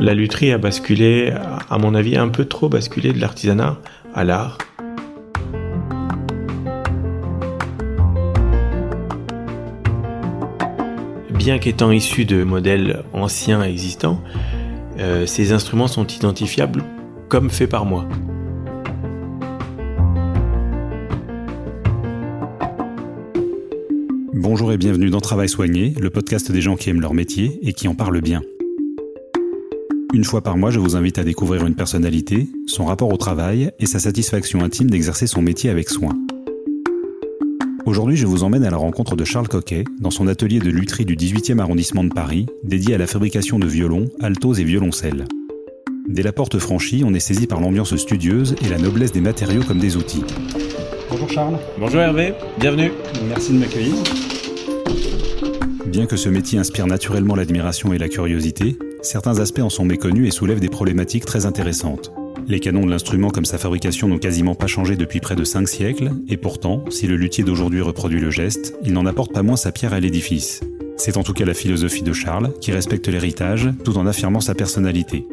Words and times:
La 0.00 0.14
lutherie 0.14 0.52
a 0.52 0.58
basculé, 0.58 1.32
à 1.68 1.78
mon 1.78 1.92
avis, 1.92 2.16
un 2.16 2.28
peu 2.28 2.44
trop 2.44 2.68
basculé 2.68 3.12
de 3.12 3.20
l'artisanat 3.20 3.80
à 4.14 4.22
l'art. 4.22 4.58
Bien 11.34 11.58
qu'étant 11.58 11.90
issus 11.90 12.26
de 12.26 12.44
modèles 12.44 13.02
anciens 13.12 13.62
existants, 13.64 14.22
euh, 15.00 15.26
ces 15.26 15.52
instruments 15.52 15.88
sont 15.88 16.06
identifiables 16.06 16.84
comme 17.28 17.50
faits 17.50 17.70
par 17.70 17.84
moi. 17.84 18.06
Bonjour 24.32 24.72
et 24.72 24.76
bienvenue 24.76 25.10
dans 25.10 25.20
Travail 25.20 25.48
Soigné, 25.48 25.94
le 26.00 26.10
podcast 26.10 26.52
des 26.52 26.60
gens 26.60 26.76
qui 26.76 26.88
aiment 26.90 27.00
leur 27.00 27.14
métier 27.14 27.58
et 27.62 27.72
qui 27.72 27.88
en 27.88 27.96
parlent 27.96 28.20
bien. 28.20 28.42
Une 30.14 30.24
fois 30.24 30.40
par 30.40 30.56
mois, 30.56 30.70
je 30.70 30.78
vous 30.78 30.96
invite 30.96 31.18
à 31.18 31.24
découvrir 31.24 31.66
une 31.66 31.74
personnalité, 31.74 32.48
son 32.66 32.86
rapport 32.86 33.12
au 33.12 33.18
travail 33.18 33.72
et 33.78 33.84
sa 33.84 33.98
satisfaction 33.98 34.62
intime 34.62 34.88
d'exercer 34.88 35.26
son 35.26 35.42
métier 35.42 35.68
avec 35.68 35.90
soin. 35.90 36.16
Aujourd'hui, 37.84 38.16
je 38.16 38.26
vous 38.26 38.42
emmène 38.42 38.64
à 38.64 38.70
la 38.70 38.78
rencontre 38.78 39.16
de 39.16 39.24
Charles 39.26 39.48
Coquet 39.48 39.84
dans 40.00 40.10
son 40.10 40.26
atelier 40.26 40.60
de 40.60 40.70
lutherie 40.70 41.04
du 41.04 41.14
18e 41.14 41.58
arrondissement 41.58 42.04
de 42.04 42.12
Paris, 42.12 42.46
dédié 42.64 42.94
à 42.94 42.98
la 42.98 43.06
fabrication 43.06 43.58
de 43.58 43.66
violons, 43.66 44.06
altos 44.20 44.54
et 44.54 44.64
violoncelles. 44.64 45.26
Dès 46.08 46.22
la 46.22 46.32
porte 46.32 46.58
franchie, 46.58 47.02
on 47.04 47.12
est 47.12 47.20
saisi 47.20 47.46
par 47.46 47.60
l'ambiance 47.60 47.94
studieuse 47.96 48.56
et 48.64 48.68
la 48.70 48.78
noblesse 48.78 49.12
des 49.12 49.20
matériaux 49.20 49.62
comme 49.62 49.78
des 49.78 49.98
outils. 49.98 50.24
Bonjour 51.10 51.28
Charles. 51.28 51.58
Bonjour 51.78 52.00
Hervé, 52.00 52.32
bienvenue. 52.58 52.92
Merci 53.28 53.52
de 53.52 53.58
m'accueillir. 53.58 53.94
Bien 55.84 56.06
que 56.06 56.16
ce 56.16 56.30
métier 56.30 56.58
inspire 56.58 56.86
naturellement 56.86 57.34
l'admiration 57.34 57.92
et 57.92 57.98
la 57.98 58.08
curiosité, 58.08 58.78
certains 59.02 59.38
aspects 59.38 59.60
en 59.60 59.70
sont 59.70 59.84
méconnus 59.84 60.28
et 60.28 60.30
soulèvent 60.30 60.60
des 60.60 60.68
problématiques 60.68 61.24
très 61.24 61.46
intéressantes. 61.46 62.12
Les 62.46 62.60
canons 62.60 62.86
de 62.86 62.90
l'instrument 62.90 63.30
comme 63.30 63.44
sa 63.44 63.58
fabrication 63.58 64.08
n'ont 64.08 64.18
quasiment 64.18 64.54
pas 64.54 64.66
changé 64.66 64.96
depuis 64.96 65.20
près 65.20 65.36
de 65.36 65.44
5 65.44 65.68
siècles, 65.68 66.12
et 66.28 66.36
pourtant, 66.36 66.84
si 66.90 67.06
le 67.06 67.16
luthier 67.16 67.44
d'aujourd'hui 67.44 67.82
reproduit 67.82 68.20
le 68.20 68.30
geste, 68.30 68.74
il 68.82 68.92
n'en 68.92 69.06
apporte 69.06 69.32
pas 69.32 69.42
moins 69.42 69.56
sa 69.56 69.72
pierre 69.72 69.92
à 69.92 70.00
l'édifice. 70.00 70.60
C'est 70.96 71.16
en 71.16 71.22
tout 71.22 71.32
cas 71.32 71.44
la 71.44 71.54
philosophie 71.54 72.02
de 72.02 72.12
Charles, 72.12 72.52
qui 72.60 72.72
respecte 72.72 73.08
l'héritage 73.08 73.70
tout 73.84 73.98
en 73.98 74.06
affirmant 74.06 74.40
sa 74.40 74.54
personnalité. 74.54 75.26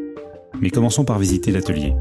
Mais 0.61 0.69
commençons 0.69 1.05
par 1.05 1.19
visiter 1.19 1.51
l'atelier. 1.51 1.93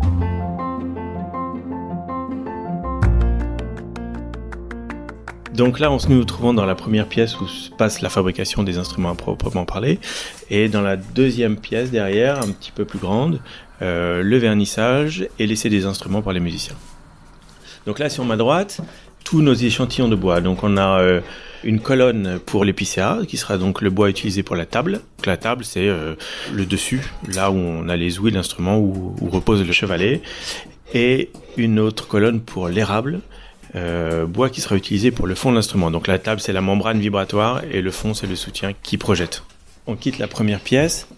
Donc 5.55 5.79
là, 5.79 5.93
on 5.93 6.01
se 6.01 6.09
nous 6.09 6.25
trouvons 6.25 6.53
dans 6.53 6.67
la 6.67 6.75
première 6.75 7.07
pièce 7.07 7.39
où 7.41 7.47
se 7.47 7.71
passe 7.71 8.01
la 8.01 8.09
fabrication 8.09 8.65
des 8.65 8.77
instruments 8.77 9.11
à 9.11 9.15
proprement 9.15 9.65
parler, 9.65 10.01
et 10.51 10.69
dans 10.69 10.81
la 10.81 10.97
deuxième 10.97 11.57
pièce 11.57 11.93
derrière, 11.93 12.43
un 12.43 12.51
petit 12.51 12.73
peu 12.73 12.85
plus 12.85 12.99
grande, 12.99 13.41
euh, 13.81 14.21
le 14.21 14.37
vernissage 14.37 15.29
et 15.39 15.47
l'essai 15.47 15.69
des 15.69 15.87
instruments 15.87 16.23
par 16.23 16.33
les 16.33 16.41
musiciens. 16.41 16.75
Donc 17.87 18.01
là, 18.01 18.11
sur 18.11 18.25
ma 18.25 18.37
droite, 18.37 18.81
tous 19.23 19.43
nos 19.43 19.55
échantillons 19.55 20.09
de 20.09 20.17
bois. 20.17 20.41
Donc 20.41 20.65
on 20.65 20.77
a 20.77 20.99
euh, 20.99 21.21
une 21.63 21.79
colonne 21.79 22.41
pour 22.45 22.65
l'épicéa, 22.65 23.21
qui 23.29 23.37
sera 23.37 23.57
donc 23.57 23.81
le 23.81 23.91
bois 23.91 24.11
utilisé 24.11 24.43
pour 24.43 24.57
la 24.57 24.67
table. 24.67 25.03
Donc 25.19 25.27
la 25.27 25.37
table, 25.37 25.65
c'est 25.65 25.87
euh, 25.87 26.17
le 26.53 26.67
dessus, 26.67 27.13
là 27.33 27.53
où 27.53 27.55
on 27.55 27.89
a 27.89 27.97
les 27.97 28.19
ouïes 28.19 28.33
l'instrument, 28.33 28.79
où 28.79 29.15
repose 29.31 29.65
le 29.65 29.73
chevalet. 29.73 30.21
Et 30.95 31.31
une 31.57 31.79
autre 31.79 32.09
colonne 32.09 32.41
pour 32.41 32.69
l'érable, 32.69 33.21
euh, 33.75 34.27
bois 34.27 34.51
qui 34.51 34.61
sera 34.61 34.77
utilisé 34.77 35.11
pour 35.11 35.27
le 35.27 35.35
fond 35.35 35.51
de 35.51 35.57
l'instrument. 35.57 35.91
Donc 35.91 36.07
la 36.07 36.19
table, 36.19 36.41
c'est 36.41 36.53
la 36.53 36.61
membrane 36.61 37.01
vibratoire 37.01 37.63
et 37.71 37.81
le 37.81 37.91
fond, 37.91 38.15
c'est 38.15 38.27
le 38.27 38.37
soutien 38.37 38.73
qui 38.83 38.99
projette. 38.99 39.43
On 39.87 39.97
quitte 39.97 40.19
la 40.19 40.29
première 40.29 40.61
pièce. 40.61 41.09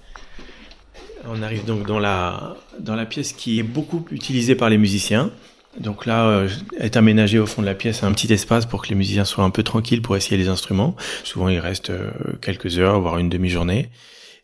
On 1.28 1.42
arrive 1.42 1.64
donc 1.64 1.86
dans 1.86 1.98
la, 1.98 2.56
dans 2.78 2.94
la 2.94 3.06
pièce 3.06 3.32
qui 3.32 3.58
est 3.58 3.64
beaucoup 3.64 4.04
utilisée 4.10 4.54
par 4.54 4.70
les 4.70 4.78
musiciens. 4.78 5.30
Donc 5.78 6.06
là, 6.06 6.26
euh, 6.26 6.48
est 6.78 6.96
aménagé 6.96 7.38
au 7.38 7.46
fond 7.46 7.60
de 7.60 7.66
la 7.66 7.74
pièce 7.74 8.02
un 8.02 8.12
petit 8.12 8.32
espace 8.32 8.64
pour 8.64 8.82
que 8.82 8.88
les 8.88 8.94
musiciens 8.94 9.24
soient 9.24 9.44
un 9.44 9.50
peu 9.50 9.62
tranquilles 9.62 10.02
pour 10.02 10.16
essayer 10.16 10.36
les 10.36 10.48
instruments. 10.48 10.96
Souvent, 11.24 11.48
il 11.48 11.58
reste 11.58 11.90
euh, 11.90 12.10
quelques 12.40 12.78
heures, 12.78 13.00
voire 13.00 13.18
une 13.18 13.28
demi-journée. 13.28 13.90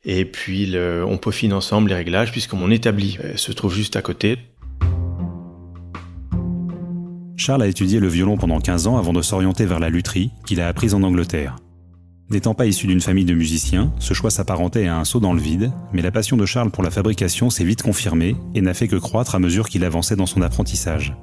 Et 0.05 0.25
puis, 0.25 0.75
on 0.77 1.17
peaufine 1.17 1.53
ensemble 1.53 1.91
les 1.91 1.95
réglages, 1.95 2.33
puisque 2.33 2.55
mon 2.55 2.71
établi 2.71 3.19
euh, 3.25 3.37
se 3.37 3.53
trouve 3.53 3.73
juste 3.73 3.95
à 3.97 4.03
côté. 4.03 4.37
Charles 7.37 7.63
a 7.63 7.67
étudié 7.67 7.99
le 7.99 8.09
violon 8.09 8.37
pendant 8.37 8.61
15 8.61 8.87
ans 8.87 8.99
avant 8.99 9.13
de 9.13 9.23
s'orienter 9.23 9.65
vers 9.67 9.81
la 9.81 9.89
lutherie, 9.89 10.31
qu'il 10.47 10.61
a 10.61 10.69
apprise 10.69 10.95
en 10.95 11.03
Angleterre. 11.03 11.57
N'étant 12.31 12.55
pas 12.55 12.67
issu 12.67 12.87
d'une 12.87 13.01
famille 13.01 13.25
de 13.25 13.35
musiciens, 13.35 13.93
ce 13.99 14.15
choix 14.15 14.31
s'apparentait 14.31 14.87
à 14.87 14.99
un 14.99 15.05
saut 15.05 15.21
dans 15.21 15.33
le 15.33 15.41
vide, 15.41 15.73
mais 15.93 16.03
la 16.03 16.11
passion 16.11 16.37
de 16.37 16.47
Charles 16.47 16.71
pour 16.71 16.83
la 16.83 16.91
fabrication 16.91 17.51
s'est 17.51 17.65
vite 17.65 17.83
confirmée 17.83 18.37
et 18.55 18.61
n'a 18.61 18.75
fait 18.75 18.89
que 18.89 18.97
croître 18.97 19.35
à 19.35 19.39
mesure 19.39 19.69
qu'il 19.69 19.85
avançait 19.85 20.17
dans 20.17 20.27
son 20.27 20.43
apprentissage. 20.43 21.15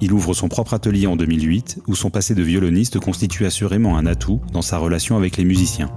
Il 0.00 0.12
ouvre 0.12 0.34
son 0.34 0.48
propre 0.48 0.74
atelier 0.74 1.06
en 1.06 1.16
2008, 1.16 1.82
où 1.86 1.94
son 1.94 2.10
passé 2.10 2.34
de 2.34 2.42
violoniste 2.42 3.00
constitue 3.00 3.46
assurément 3.46 3.96
un 3.96 4.06
atout 4.06 4.40
dans 4.52 4.62
sa 4.62 4.78
relation 4.78 5.16
avec 5.16 5.36
les 5.36 5.44
musiciens. 5.44 5.90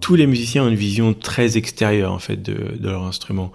Tous 0.00 0.16
les 0.16 0.26
musiciens 0.26 0.64
ont 0.64 0.68
une 0.68 0.74
vision 0.74 1.14
très 1.14 1.56
extérieure 1.56 2.12
en 2.12 2.18
fait 2.18 2.36
de, 2.36 2.76
de 2.78 2.88
leur 2.88 3.04
instrument. 3.04 3.52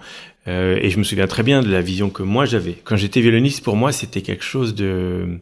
Euh, 0.48 0.78
et 0.80 0.90
je 0.90 0.98
me 0.98 1.04
souviens 1.04 1.26
très 1.26 1.42
bien 1.42 1.62
de 1.62 1.70
la 1.70 1.80
vision 1.80 2.10
que 2.10 2.22
moi 2.22 2.44
j'avais. 2.44 2.74
Quand 2.84 2.96
j'étais 2.96 3.20
violoniste, 3.20 3.64
pour 3.64 3.76
moi, 3.76 3.92
c'était 3.92 4.22
quelque 4.22 4.44
chose 4.44 4.74
de... 4.74 5.40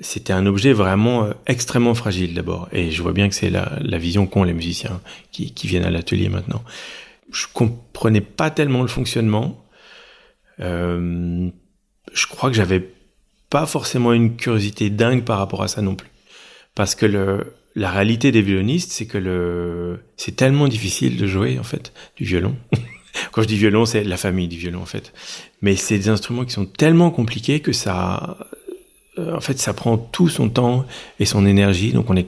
C'était 0.00 0.32
un 0.32 0.46
objet 0.46 0.72
vraiment 0.72 1.24
euh, 1.24 1.32
extrêmement 1.46 1.94
fragile 1.94 2.34
d'abord. 2.34 2.68
Et 2.72 2.90
je 2.90 3.02
vois 3.02 3.12
bien 3.12 3.28
que 3.28 3.34
c'est 3.34 3.50
la, 3.50 3.78
la 3.80 3.98
vision 3.98 4.26
qu'ont 4.26 4.44
les 4.44 4.54
musiciens 4.54 5.00
qui, 5.32 5.52
qui 5.52 5.66
viennent 5.66 5.84
à 5.84 5.90
l'atelier 5.90 6.28
maintenant. 6.28 6.62
Je 7.32 7.46
comprenais 7.52 8.20
pas 8.20 8.50
tellement 8.50 8.82
le 8.82 8.88
fonctionnement. 8.88 9.64
Euh, 10.60 11.48
je 12.12 12.26
crois 12.26 12.50
que 12.50 12.56
j'avais 12.56 12.88
pas 13.50 13.66
forcément 13.66 14.12
une 14.12 14.36
curiosité 14.36 14.88
dingue 14.88 15.24
par 15.24 15.38
rapport 15.38 15.62
à 15.62 15.68
ça 15.68 15.82
non 15.82 15.94
plus. 15.94 16.08
Parce 16.74 16.94
que 16.94 17.06
le, 17.06 17.54
la 17.74 17.90
réalité 17.90 18.32
des 18.32 18.42
violonistes, 18.42 18.92
c'est 18.92 19.06
que 19.06 19.18
le, 19.18 20.00
c'est 20.16 20.36
tellement 20.36 20.68
difficile 20.68 21.16
de 21.16 21.26
jouer, 21.26 21.58
en 21.58 21.64
fait, 21.64 21.92
du 22.16 22.24
violon. 22.24 22.56
Quand 23.32 23.42
je 23.42 23.46
dis 23.46 23.56
violon, 23.56 23.84
c'est 23.84 24.04
la 24.04 24.16
famille 24.16 24.48
du 24.48 24.56
violon 24.56 24.82
en 24.82 24.86
fait. 24.86 25.12
Mais 25.62 25.76
c'est 25.76 25.98
des 25.98 26.08
instruments 26.08 26.44
qui 26.44 26.52
sont 26.52 26.66
tellement 26.66 27.10
compliqués 27.10 27.60
que 27.60 27.72
ça, 27.72 28.36
euh, 29.18 29.34
en 29.36 29.40
fait, 29.40 29.58
ça 29.58 29.74
prend 29.74 29.98
tout 29.98 30.28
son 30.28 30.48
temps 30.48 30.84
et 31.18 31.24
son 31.24 31.46
énergie. 31.46 31.92
Donc 31.92 32.10
on 32.10 32.16
est 32.16 32.26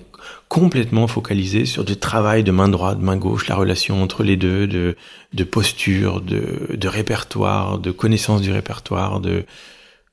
complètement 0.48 1.06
focalisé 1.06 1.64
sur 1.64 1.84
du 1.84 1.96
travail 1.96 2.42
de 2.42 2.50
main 2.50 2.69
droite, 2.69 2.98
main 2.98 3.16
gauche, 3.16 3.46
la 3.48 3.54
relation 3.54 4.02
entre 4.02 4.24
les 4.24 4.36
deux, 4.36 4.66
de, 4.66 4.96
de 5.32 5.44
posture, 5.44 6.20
de, 6.20 6.74
de 6.74 6.88
répertoire, 6.88 7.78
de 7.78 7.90
connaissance 7.92 8.42
du 8.42 8.50
répertoire, 8.50 9.20
de 9.20 9.44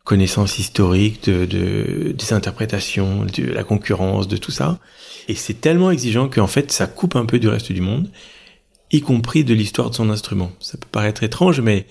connaissance 0.04 0.60
historique, 0.60 1.24
de, 1.26 1.46
de, 1.46 2.14
des 2.14 2.34
interprétations, 2.34 3.26
de 3.26 3.44
la 3.46 3.64
concurrence, 3.64 4.28
de 4.28 4.38
tout 4.38 4.52
ça. 4.52 4.80
Et 5.28 5.36
c'est 5.36 5.60
tellement 5.60 5.92
exigeant 5.92 6.30
qu'en 6.30 6.48
fait, 6.48 6.72
ça 6.72 6.88
coupe 6.88 7.16
un 7.16 7.26
peu 7.26 7.40
du 7.40 7.50
reste 7.50 7.72
du 7.72 7.82
monde 7.82 8.10
y 8.92 9.02
compris 9.02 9.44
de 9.44 9.54
l'histoire 9.54 9.90
de 9.90 9.96
son 9.96 10.10
instrument. 10.10 10.52
Ça 10.60 10.78
peut 10.78 10.88
paraître 10.92 11.24
étrange, 11.24 11.62
mais, 11.62 11.86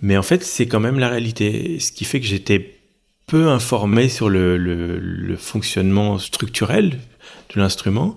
mais 0.00 0.16
en 0.16 0.22
fait, 0.22 0.42
c'est 0.42 0.66
quand 0.66 0.80
même 0.80 0.98
la 0.98 1.08
réalité. 1.08 1.78
Ce 1.80 1.92
qui 1.92 2.04
fait 2.04 2.20
que 2.20 2.26
j'étais 2.26 2.80
peu 3.26 3.48
informé 3.48 4.08
sur 4.08 4.28
le, 4.28 4.56
le, 4.56 4.98
le 4.98 5.36
fonctionnement 5.36 6.18
structurel 6.18 6.98
de 7.54 7.60
l'instrument 7.60 8.16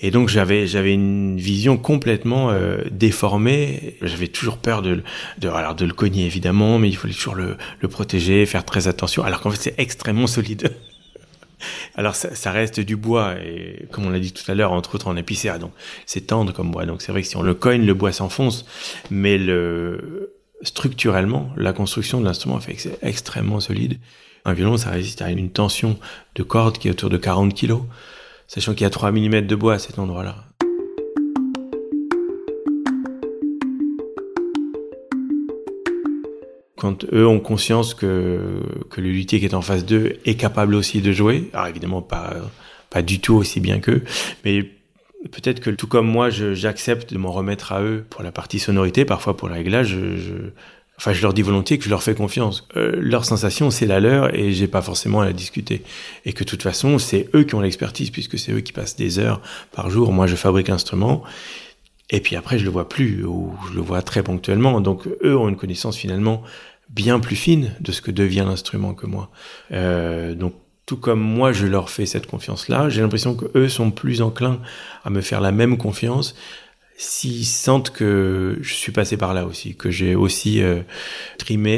et 0.00 0.10
donc 0.10 0.28
j'avais 0.28 0.66
j'avais 0.66 0.92
une 0.92 1.36
vision 1.38 1.76
complètement 1.76 2.50
euh, 2.50 2.78
déformée 2.90 3.96
j'avais 4.02 4.28
toujours 4.28 4.58
peur 4.58 4.82
de 4.82 5.02
de 5.38 5.48
alors 5.48 5.74
de 5.74 5.84
le 5.84 5.92
cogner 5.92 6.24
évidemment 6.26 6.78
mais 6.78 6.88
il 6.88 6.96
fallait 6.96 7.14
toujours 7.14 7.34
le, 7.34 7.56
le 7.80 7.88
protéger 7.88 8.46
faire 8.46 8.64
très 8.64 8.88
attention 8.88 9.22
alors 9.22 9.40
qu'en 9.40 9.50
fait 9.50 9.60
c'est 9.60 9.74
extrêmement 9.78 10.26
solide 10.26 10.74
alors 11.96 12.14
ça, 12.14 12.50
reste 12.50 12.80
du 12.80 12.96
bois 12.96 13.34
et 13.40 13.86
comme 13.90 14.06
on 14.06 14.10
l'a 14.10 14.20
dit 14.20 14.32
tout 14.32 14.48
à 14.50 14.54
l'heure, 14.54 14.72
entre 14.72 14.94
autres 14.94 15.08
en 15.08 15.16
épicéa, 15.16 15.58
donc 15.58 15.72
c'est 16.06 16.28
tendre 16.28 16.52
comme 16.52 16.70
bois. 16.70 16.86
Donc 16.86 17.02
c'est 17.02 17.12
vrai 17.12 17.22
que 17.22 17.28
si 17.28 17.36
on 17.36 17.42
le 17.42 17.54
cogne, 17.54 17.84
le 17.84 17.94
bois 17.94 18.12
s'enfonce, 18.12 18.64
mais 19.10 19.38
le 19.38 20.34
structurellement, 20.62 21.50
la 21.56 21.72
construction 21.72 22.20
de 22.20 22.24
l'instrument 22.24 22.58
fait 22.60 22.74
que 22.74 22.82
c'est 22.82 22.98
extrêmement 23.02 23.60
solide. 23.60 23.98
Un 24.44 24.52
violon, 24.52 24.76
ça 24.76 24.90
résiste 24.90 25.22
à 25.22 25.30
une 25.30 25.50
tension 25.50 25.98
de 26.34 26.42
corde 26.42 26.78
qui 26.78 26.88
est 26.88 26.90
autour 26.90 27.10
de 27.10 27.16
40 27.16 27.54
kg, 27.54 27.78
sachant 28.46 28.72
qu'il 28.72 28.82
y 28.82 28.86
a 28.86 28.90
3 28.90 29.10
mm 29.10 29.42
de 29.42 29.54
bois 29.54 29.74
à 29.74 29.78
cet 29.78 29.98
endroit-là. 29.98 30.36
Quand 36.84 37.06
eux 37.14 37.26
ont 37.26 37.40
conscience 37.40 37.94
que, 37.94 38.60
que 38.90 39.00
le 39.00 39.08
luthier 39.08 39.40
qui 39.40 39.46
est 39.46 39.54
en 39.54 39.62
face 39.62 39.86
d'eux 39.86 40.18
est 40.26 40.34
capable 40.34 40.74
aussi 40.74 41.00
de 41.00 41.12
jouer, 41.12 41.48
alors 41.54 41.66
évidemment 41.66 42.02
pas, 42.02 42.34
pas 42.90 43.00
du 43.00 43.20
tout 43.20 43.32
aussi 43.32 43.58
bien 43.58 43.80
qu'eux, 43.80 44.04
mais 44.44 44.68
peut-être 45.32 45.60
que 45.60 45.70
tout 45.70 45.86
comme 45.86 46.06
moi, 46.06 46.28
j'accepte 46.28 47.14
de 47.14 47.18
m'en 47.18 47.32
remettre 47.32 47.72
à 47.72 47.80
eux 47.80 48.04
pour 48.10 48.22
la 48.22 48.32
partie 48.32 48.58
sonorité, 48.58 49.06
parfois 49.06 49.34
pour 49.34 49.48
le 49.48 49.54
réglage, 49.54 49.88
je, 49.88 50.34
enfin 50.98 51.14
je 51.14 51.22
leur 51.22 51.32
dis 51.32 51.40
volontiers 51.40 51.78
que 51.78 51.84
je 51.84 51.88
leur 51.88 52.02
fais 52.02 52.14
confiance. 52.14 52.68
Euh, 52.76 52.92
leur 52.96 53.24
sensation, 53.24 53.70
c'est 53.70 53.86
la 53.86 53.98
leur 53.98 54.34
et 54.34 54.52
j'ai 54.52 54.68
pas 54.68 54.82
forcément 54.82 55.22
à 55.22 55.24
la 55.24 55.32
discuter. 55.32 55.84
Et 56.26 56.34
que 56.34 56.44
de 56.44 56.48
toute 56.50 56.62
façon, 56.62 56.98
c'est 56.98 57.30
eux 57.34 57.44
qui 57.44 57.54
ont 57.54 57.62
l'expertise 57.62 58.10
puisque 58.10 58.38
c'est 58.38 58.52
eux 58.52 58.60
qui 58.60 58.74
passent 58.74 58.96
des 58.96 59.18
heures 59.18 59.40
par 59.72 59.88
jour. 59.88 60.12
Moi, 60.12 60.26
je 60.26 60.36
fabrique 60.36 60.68
l'instrument 60.68 61.22
Et 62.10 62.20
puis 62.20 62.36
après, 62.36 62.58
je 62.58 62.64
le 62.64 62.70
vois 62.70 62.90
plus, 62.90 63.24
ou 63.24 63.54
je 63.70 63.74
le 63.74 63.80
vois 63.80 64.02
très 64.02 64.22
ponctuellement. 64.22 64.82
Donc 64.82 65.08
eux 65.22 65.34
ont 65.34 65.48
une 65.48 65.56
connaissance 65.56 65.96
finalement 65.96 66.42
bien 66.94 67.18
plus 67.18 67.36
fine 67.36 67.72
de 67.80 67.92
ce 67.92 68.00
que 68.00 68.10
devient 68.10 68.44
l'instrument 68.46 68.94
que 68.94 69.06
moi. 69.06 69.30
Euh, 69.72 70.34
donc 70.34 70.54
tout 70.86 70.96
comme 70.96 71.20
moi, 71.20 71.52
je 71.52 71.66
leur 71.66 71.88
fais 71.90 72.06
cette 72.06 72.26
confiance-là, 72.26 72.90
j'ai 72.90 73.00
l'impression 73.00 73.34
que 73.34 73.46
eux 73.56 73.68
sont 73.68 73.90
plus 73.90 74.20
enclins 74.20 74.60
à 75.02 75.10
me 75.10 75.22
faire 75.22 75.40
la 75.40 75.50
même 75.50 75.78
confiance 75.78 76.34
s'ils 76.96 77.46
sentent 77.46 77.90
que 77.90 78.58
je 78.60 78.74
suis 78.74 78.92
passé 78.92 79.16
par 79.16 79.34
là 79.34 79.46
aussi, 79.46 79.74
que 79.74 79.90
j'ai 79.90 80.14
aussi 80.14 80.62
euh, 80.62 80.82
trimé 81.38 81.72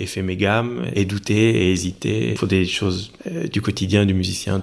et, 0.00 0.06
fait 0.06 0.22
mes 0.22 0.36
gammes, 0.36 0.84
et 0.94 1.04
douté 1.04 1.68
et 1.68 1.72
hésité. 1.72 2.30
Il 2.30 2.38
faut 2.38 2.46
des 2.46 2.64
choses 2.64 3.12
euh, 3.28 3.46
du 3.46 3.60
quotidien 3.60 4.04
du 4.04 4.14
musicien. 4.14 4.62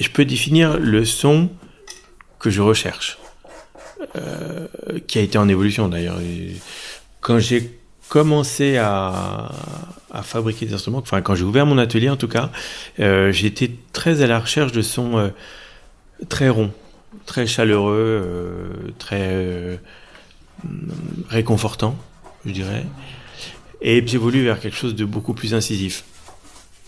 je 0.00 0.08
peux 0.10 0.24
définir 0.24 0.78
le 0.78 1.04
son 1.04 1.48
que 2.38 2.50
je 2.50 2.62
recherche, 2.62 3.18
euh, 4.16 4.66
qui 5.06 5.18
a 5.18 5.22
été 5.22 5.38
en 5.38 5.48
évolution 5.48 5.88
d'ailleurs. 5.88 6.18
Quand 7.20 7.38
j'ai 7.38 7.78
commencé 8.08 8.76
à, 8.78 9.50
fabriquer 10.22 10.66
des 10.66 10.74
instruments, 10.74 10.98
enfin 10.98 11.20
quand 11.20 11.34
j'ai 11.34 11.44
ouvert 11.44 11.66
mon 11.66 11.78
atelier 11.78 12.10
en 12.10 12.16
tout 12.16 12.28
cas, 12.28 12.50
euh, 13.00 13.32
j'étais 13.32 13.70
très 13.92 14.22
à 14.22 14.26
la 14.26 14.38
recherche 14.38 14.72
de 14.72 14.82
sons 14.82 15.18
euh, 15.18 15.28
très 16.28 16.48
ronds, 16.48 16.72
très 17.26 17.46
chaleureux, 17.46 18.92
très 18.98 19.78
réconfortants, 21.28 21.96
je 22.44 22.52
dirais. 22.52 22.84
Et 23.80 24.04
j'évolue 24.06 24.42
vers 24.42 24.58
quelque 24.58 24.76
chose 24.76 24.94
de 24.94 25.04
beaucoup 25.04 25.34
plus 25.34 25.54
incisif. 25.54 26.04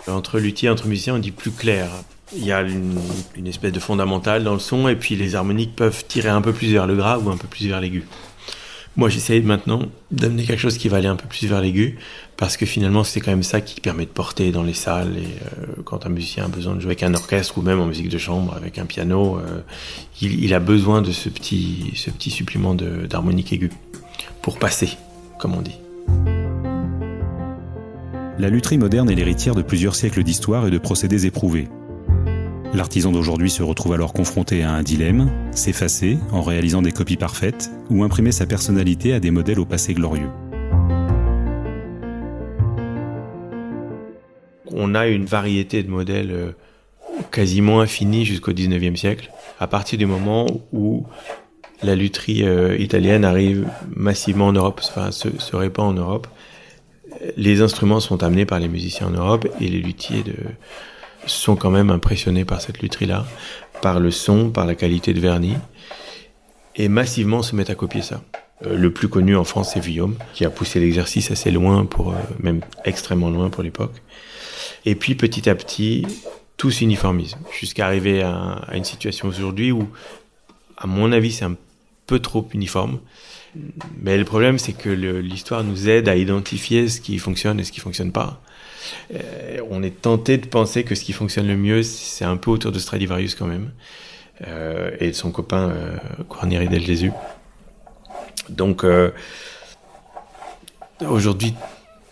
Entre 0.08 0.40
luthier, 0.40 0.68
entre 0.68 0.86
musicien, 0.88 1.14
on 1.14 1.18
dit 1.18 1.30
plus 1.30 1.52
clair. 1.52 1.88
Il 2.36 2.44
y 2.44 2.52
a 2.52 2.62
une, 2.62 3.46
espèce 3.46 3.72
de 3.72 3.80
fondamental 3.80 4.44
dans 4.44 4.52
le 4.52 4.60
son, 4.60 4.88
et 4.88 4.94
puis 4.94 5.16
les 5.16 5.34
harmoniques 5.34 5.74
peuvent 5.74 6.04
tirer 6.06 6.28
un 6.28 6.40
peu 6.40 6.52
plus 6.52 6.72
vers 6.72 6.86
le 6.86 6.94
grave 6.94 7.26
ou 7.26 7.30
un 7.30 7.36
peu 7.36 7.48
plus 7.48 7.66
vers 7.66 7.80
l'aigu. 7.80 8.06
Moi, 8.96 9.08
j'essaye 9.08 9.40
maintenant 9.42 9.82
d'amener 10.10 10.44
quelque 10.44 10.58
chose 10.58 10.76
qui 10.76 10.88
va 10.88 10.98
aller 10.98 11.06
un 11.06 11.16
peu 11.16 11.26
plus 11.26 11.46
vers 11.46 11.60
l'aigu, 11.60 11.98
parce 12.36 12.56
que 12.56 12.66
finalement, 12.66 13.04
c'est 13.04 13.20
quand 13.20 13.30
même 13.30 13.42
ça 13.42 13.60
qui 13.60 13.80
permet 13.80 14.04
de 14.04 14.10
porter 14.10 14.52
dans 14.52 14.62
les 14.62 14.74
salles. 14.74 15.16
Et 15.16 15.20
euh, 15.22 15.82
quand 15.84 16.06
un 16.06 16.08
musicien 16.08 16.44
a 16.44 16.48
besoin 16.48 16.74
de 16.74 16.80
jouer 16.80 16.90
avec 16.90 17.02
un 17.02 17.14
orchestre 17.14 17.58
ou 17.58 17.62
même 17.62 17.80
en 17.80 17.86
musique 17.86 18.08
de 18.08 18.18
chambre 18.18 18.54
avec 18.56 18.78
un 18.78 18.86
piano, 18.86 19.38
euh, 19.38 19.60
il, 20.20 20.52
a 20.54 20.60
besoin 20.60 21.02
de 21.02 21.12
ce 21.12 21.28
petit, 21.28 21.92
ce 21.94 22.10
petit 22.10 22.30
supplément 22.30 22.74
d'harmonique 22.74 23.52
aiguë 23.52 23.70
pour 24.42 24.58
passer, 24.58 24.90
comme 25.38 25.54
on 25.54 25.62
dit. 25.62 25.78
La 28.38 28.48
lutherie 28.48 28.78
moderne 28.78 29.10
est 29.10 29.14
l'héritière 29.14 29.54
de 29.54 29.62
plusieurs 29.62 29.94
siècles 29.94 30.22
d'histoire 30.22 30.66
et 30.66 30.70
de 30.70 30.78
procédés 30.78 31.26
éprouvés. 31.26 31.68
L'artisan 32.72 33.10
d'aujourd'hui 33.10 33.50
se 33.50 33.64
retrouve 33.64 33.94
alors 33.94 34.12
confronté 34.12 34.62
à 34.62 34.70
un 34.70 34.84
dilemme, 34.84 35.28
s'effacer 35.50 36.18
en 36.30 36.40
réalisant 36.40 36.82
des 36.82 36.92
copies 36.92 37.16
parfaites 37.16 37.68
ou 37.90 38.04
imprimer 38.04 38.30
sa 38.30 38.46
personnalité 38.46 39.12
à 39.12 39.18
des 39.18 39.32
modèles 39.32 39.58
au 39.58 39.64
passé 39.64 39.92
glorieux. 39.92 40.30
On 44.70 44.94
a 44.94 45.08
une 45.08 45.24
variété 45.24 45.82
de 45.82 45.90
modèles 45.90 46.30
euh, 46.30 46.52
quasiment 47.32 47.80
infinie 47.80 48.24
jusqu'au 48.24 48.52
19e 48.52 48.94
siècle, 48.94 49.32
à 49.58 49.66
partir 49.66 49.98
du 49.98 50.06
moment 50.06 50.46
où 50.72 51.06
la 51.82 51.96
lutherie 51.96 52.44
euh, 52.44 52.76
italienne 52.78 53.24
arrive 53.24 53.66
massivement 53.96 54.46
en 54.46 54.52
Europe, 54.52 54.80
enfin 54.84 55.10
se, 55.10 55.28
se 55.40 55.56
répand 55.56 55.88
en 55.88 56.00
Europe. 56.00 56.28
Les 57.36 57.62
instruments 57.62 57.98
sont 57.98 58.22
amenés 58.22 58.46
par 58.46 58.60
les 58.60 58.68
musiciens 58.68 59.08
en 59.08 59.10
Europe 59.10 59.48
et 59.60 59.66
les 59.66 59.80
luthiers 59.80 60.22
de, 60.22 60.36
sont 61.26 61.56
quand 61.56 61.70
même 61.70 61.90
impressionnés 61.90 62.44
par 62.44 62.60
cette 62.60 62.80
lutherie-là, 62.80 63.26
par 63.82 64.00
le 64.00 64.10
son, 64.10 64.50
par 64.50 64.66
la 64.66 64.74
qualité 64.74 65.14
de 65.14 65.20
vernis, 65.20 65.56
et 66.76 66.88
massivement 66.88 67.42
se 67.42 67.54
mettent 67.56 67.70
à 67.70 67.74
copier 67.74 68.02
ça. 68.02 68.22
Euh, 68.66 68.76
le 68.76 68.92
plus 68.92 69.08
connu 69.08 69.36
en 69.36 69.44
France, 69.44 69.72
c'est 69.74 69.80
Guillaume, 69.80 70.16
qui 70.34 70.44
a 70.44 70.50
poussé 70.50 70.80
l'exercice 70.80 71.30
assez 71.30 71.50
loin, 71.50 71.84
pour, 71.86 72.12
euh, 72.12 72.16
même 72.40 72.60
extrêmement 72.84 73.30
loin 73.30 73.50
pour 73.50 73.62
l'époque. 73.62 74.02
Et 74.84 74.94
puis 74.94 75.14
petit 75.14 75.48
à 75.48 75.54
petit, 75.54 76.06
tout 76.56 76.70
s'uniformise, 76.70 77.36
jusqu'à 77.58 77.86
arriver 77.86 78.22
à, 78.22 78.60
à, 78.66 78.76
une 78.76 78.84
situation 78.84 79.28
aujourd'hui 79.28 79.72
où, 79.72 79.88
à 80.76 80.86
mon 80.86 81.12
avis, 81.12 81.32
c'est 81.32 81.44
un 81.44 81.56
peu 82.06 82.18
trop 82.18 82.46
uniforme. 82.52 83.00
Mais 84.00 84.16
le 84.16 84.24
problème, 84.24 84.58
c'est 84.58 84.72
que 84.72 84.90
l'histoire 84.90 85.64
nous 85.64 85.88
aide 85.88 86.08
à 86.08 86.16
identifier 86.16 86.88
ce 86.88 87.00
qui 87.00 87.18
fonctionne 87.18 87.58
et 87.58 87.64
ce 87.64 87.72
qui 87.72 87.80
fonctionne 87.80 88.12
pas. 88.12 88.40
Euh, 89.14 89.60
on 89.70 89.82
est 89.82 90.02
tenté 90.02 90.38
de 90.38 90.46
penser 90.46 90.84
que 90.84 90.94
ce 90.94 91.04
qui 91.04 91.12
fonctionne 91.12 91.46
le 91.46 91.56
mieux, 91.56 91.82
c'est 91.82 92.24
un 92.24 92.36
peu 92.36 92.50
autour 92.50 92.72
de 92.72 92.78
Stradivarius 92.78 93.34
quand 93.34 93.46
même, 93.46 93.70
euh, 94.46 94.90
et 95.00 95.08
de 95.08 95.12
son 95.12 95.30
copain 95.30 95.70
euh, 95.70 95.96
Guarneri 96.28 96.68
del 96.68 96.84
Gesù. 96.84 97.12
Donc 98.48 98.84
aujourd'hui, 101.06 101.54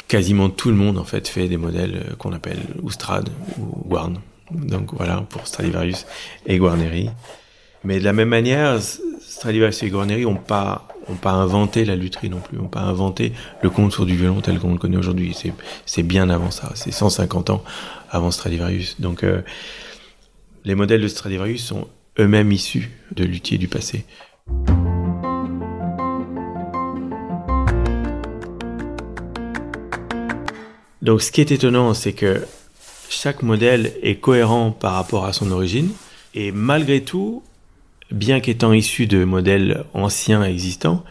quasiment 0.06 0.50
tout 0.50 0.68
le 0.68 0.76
monde 0.76 0.98
en 0.98 1.04
fait 1.04 1.26
fait 1.26 1.48
des 1.48 1.56
modèles 1.56 2.14
qu'on 2.18 2.32
appelle 2.32 2.60
ou 2.80 2.90
Strad 2.90 3.28
ou 3.58 3.88
Guarn. 3.88 4.20
Donc 4.50 4.94
voilà 4.94 5.24
pour 5.28 5.46
Stradivarius 5.46 6.06
et 6.46 6.58
Guarneri. 6.58 7.10
Mais 7.84 7.98
de 7.98 8.04
la 8.04 8.12
même 8.12 8.28
manière, 8.28 8.78
Stradivarius 9.20 9.82
et 9.82 9.88
Guarneri 9.88 10.22
n'ont 10.22 10.36
pas 10.36 10.88
n'ont 11.08 11.16
pas 11.16 11.32
inventé 11.32 11.84
la 11.84 11.96
lutherie 11.96 12.30
non 12.30 12.40
plus, 12.40 12.58
n'ont 12.58 12.68
pas 12.68 12.82
inventé 12.82 13.32
le 13.62 13.70
contour 13.70 14.06
du 14.06 14.16
violon 14.16 14.40
tel 14.40 14.58
qu'on 14.58 14.72
le 14.72 14.78
connaît 14.78 14.96
aujourd'hui. 14.96 15.36
C'est 15.86 16.02
bien 16.02 16.30
avant 16.30 16.50
ça, 16.50 16.72
c'est 16.74 16.92
150 16.92 17.50
ans 17.50 17.64
avant 18.10 18.30
Stradivarius. 18.30 19.00
Donc 19.00 19.24
euh, 19.24 19.42
les 20.64 20.74
modèles 20.74 21.00
de 21.00 21.08
Stradivarius 21.08 21.64
sont 21.64 21.88
eux-mêmes 22.18 22.52
issus 22.52 22.90
de 23.14 23.24
luthiers 23.24 23.58
du 23.58 23.68
passé. 23.68 24.04
Donc 31.02 31.22
ce 31.22 31.32
qui 31.32 31.40
est 31.40 31.52
étonnant, 31.52 31.94
c'est 31.94 32.12
que 32.12 32.44
chaque 33.08 33.42
modèle 33.42 33.92
est 34.02 34.16
cohérent 34.16 34.72
par 34.72 34.92
rapport 34.92 35.24
à 35.24 35.32
son 35.32 35.50
origine, 35.50 35.90
et 36.34 36.52
malgré 36.52 37.02
tout, 37.02 37.42
bien 38.10 38.40
qu'étant 38.40 38.72
issus 38.72 39.06
de 39.06 39.24
modèles 39.24 39.84
anciens 39.94 40.42
existants, 40.44 41.04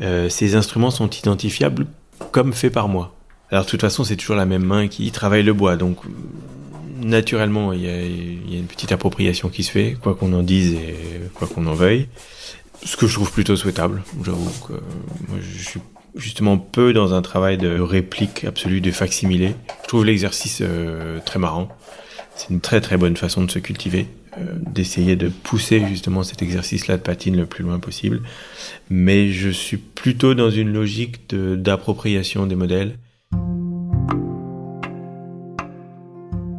euh, 0.00 0.28
ces 0.28 0.54
instruments 0.54 0.90
sont 0.90 1.10
identifiables 1.10 1.86
comme 2.32 2.52
faits 2.52 2.72
par 2.72 2.88
moi. 2.88 3.14
Alors 3.50 3.64
de 3.64 3.70
toute 3.70 3.80
façon, 3.80 4.04
c'est 4.04 4.16
toujours 4.16 4.36
la 4.36 4.46
même 4.46 4.64
main 4.64 4.88
qui 4.88 5.10
travaille 5.10 5.42
le 5.42 5.52
bois, 5.52 5.76
donc 5.76 5.98
naturellement, 7.00 7.72
il 7.72 7.82
y, 7.82 7.88
a, 7.88 8.58
une 8.58 8.66
petite 8.66 8.92
appropriation 8.92 9.48
qui 9.48 9.64
se 9.64 9.70
fait, 9.70 9.96
quoi 10.00 10.14
qu'on 10.14 10.32
en 10.32 10.42
dise 10.42 10.74
et 10.74 10.96
quoi 11.34 11.48
qu'on 11.48 11.66
en 11.66 11.74
veuille. 11.74 12.08
Ce 12.84 12.96
que 12.96 13.06
je 13.06 13.14
trouve 13.14 13.32
plutôt 13.32 13.56
souhaitable. 13.56 14.02
J'avoue 14.24 14.50
que 14.66 14.74
je 15.40 15.62
suis 15.62 15.80
justement 16.14 16.58
peu 16.58 16.92
dans 16.92 17.14
un 17.14 17.22
travail 17.22 17.58
de 17.58 17.78
réplique 17.78 18.44
absolue, 18.44 18.80
de 18.80 18.90
facsimilé. 18.90 19.54
Je 19.82 19.88
trouve 19.88 20.04
l'exercice 20.04 20.60
euh, 20.62 21.18
très 21.24 21.38
marrant. 21.38 21.68
C'est 22.40 22.48
une 22.54 22.60
très 22.60 22.80
très 22.80 22.96
bonne 22.96 23.18
façon 23.18 23.44
de 23.44 23.50
se 23.50 23.58
cultiver. 23.58 24.06
Euh, 24.38 24.54
d'essayer 24.72 25.14
de 25.14 25.28
pousser 25.28 25.84
justement 25.88 26.22
cet 26.22 26.40
exercice-là 26.40 26.96
de 26.96 27.02
patine 27.02 27.36
le 27.36 27.44
plus 27.44 27.64
loin 27.64 27.78
possible. 27.78 28.22
Mais 28.88 29.28
je 29.28 29.50
suis 29.50 29.76
plutôt 29.76 30.32
dans 30.32 30.48
une 30.48 30.72
logique 30.72 31.34
d'appropriation 31.34 32.46
des 32.46 32.54
modèles. 32.54 32.96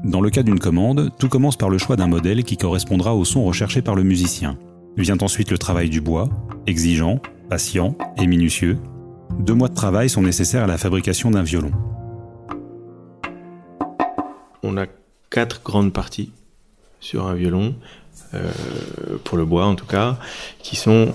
Dans 0.03 0.21
le 0.21 0.29
cas 0.29 0.43
d'une 0.43 0.59
commande, 0.59 1.09
tout 1.17 1.29
commence 1.29 1.55
par 1.55 1.69
le 1.69 1.79
choix 1.79 1.95
d'un 1.95 2.07
modèle 2.07 2.43
qui 2.43 2.57
correspondra 2.57 3.15
au 3.15 3.25
son 3.25 3.43
recherché 3.43 3.81
par 3.81 3.95
le 3.95 4.03
musicien. 4.03 4.59
Vient 4.97 5.17
ensuite 5.19 5.49
le 5.49 5.57
travail 5.57 5.89
du 5.89 5.99
bois, 5.99 6.29
exigeant, 6.67 7.19
patient 7.49 7.97
et 8.17 8.27
minutieux. 8.27 8.77
Deux 9.39 9.55
mois 9.55 9.69
de 9.69 9.75
travail 9.75 10.09
sont 10.09 10.21
nécessaires 10.21 10.65
à 10.65 10.67
la 10.67 10.77
fabrication 10.77 11.31
d'un 11.31 11.43
violon. 11.43 11.71
On 14.61 14.77
a 14.77 14.85
quatre 15.31 15.63
grandes 15.63 15.91
parties 15.91 16.31
sur 16.99 17.25
un 17.25 17.33
violon, 17.33 17.73
euh, 18.35 18.51
pour 19.23 19.37
le 19.37 19.45
bois 19.45 19.65
en 19.65 19.73
tout 19.73 19.87
cas, 19.87 20.19
qui 20.61 20.75
sont 20.75 21.13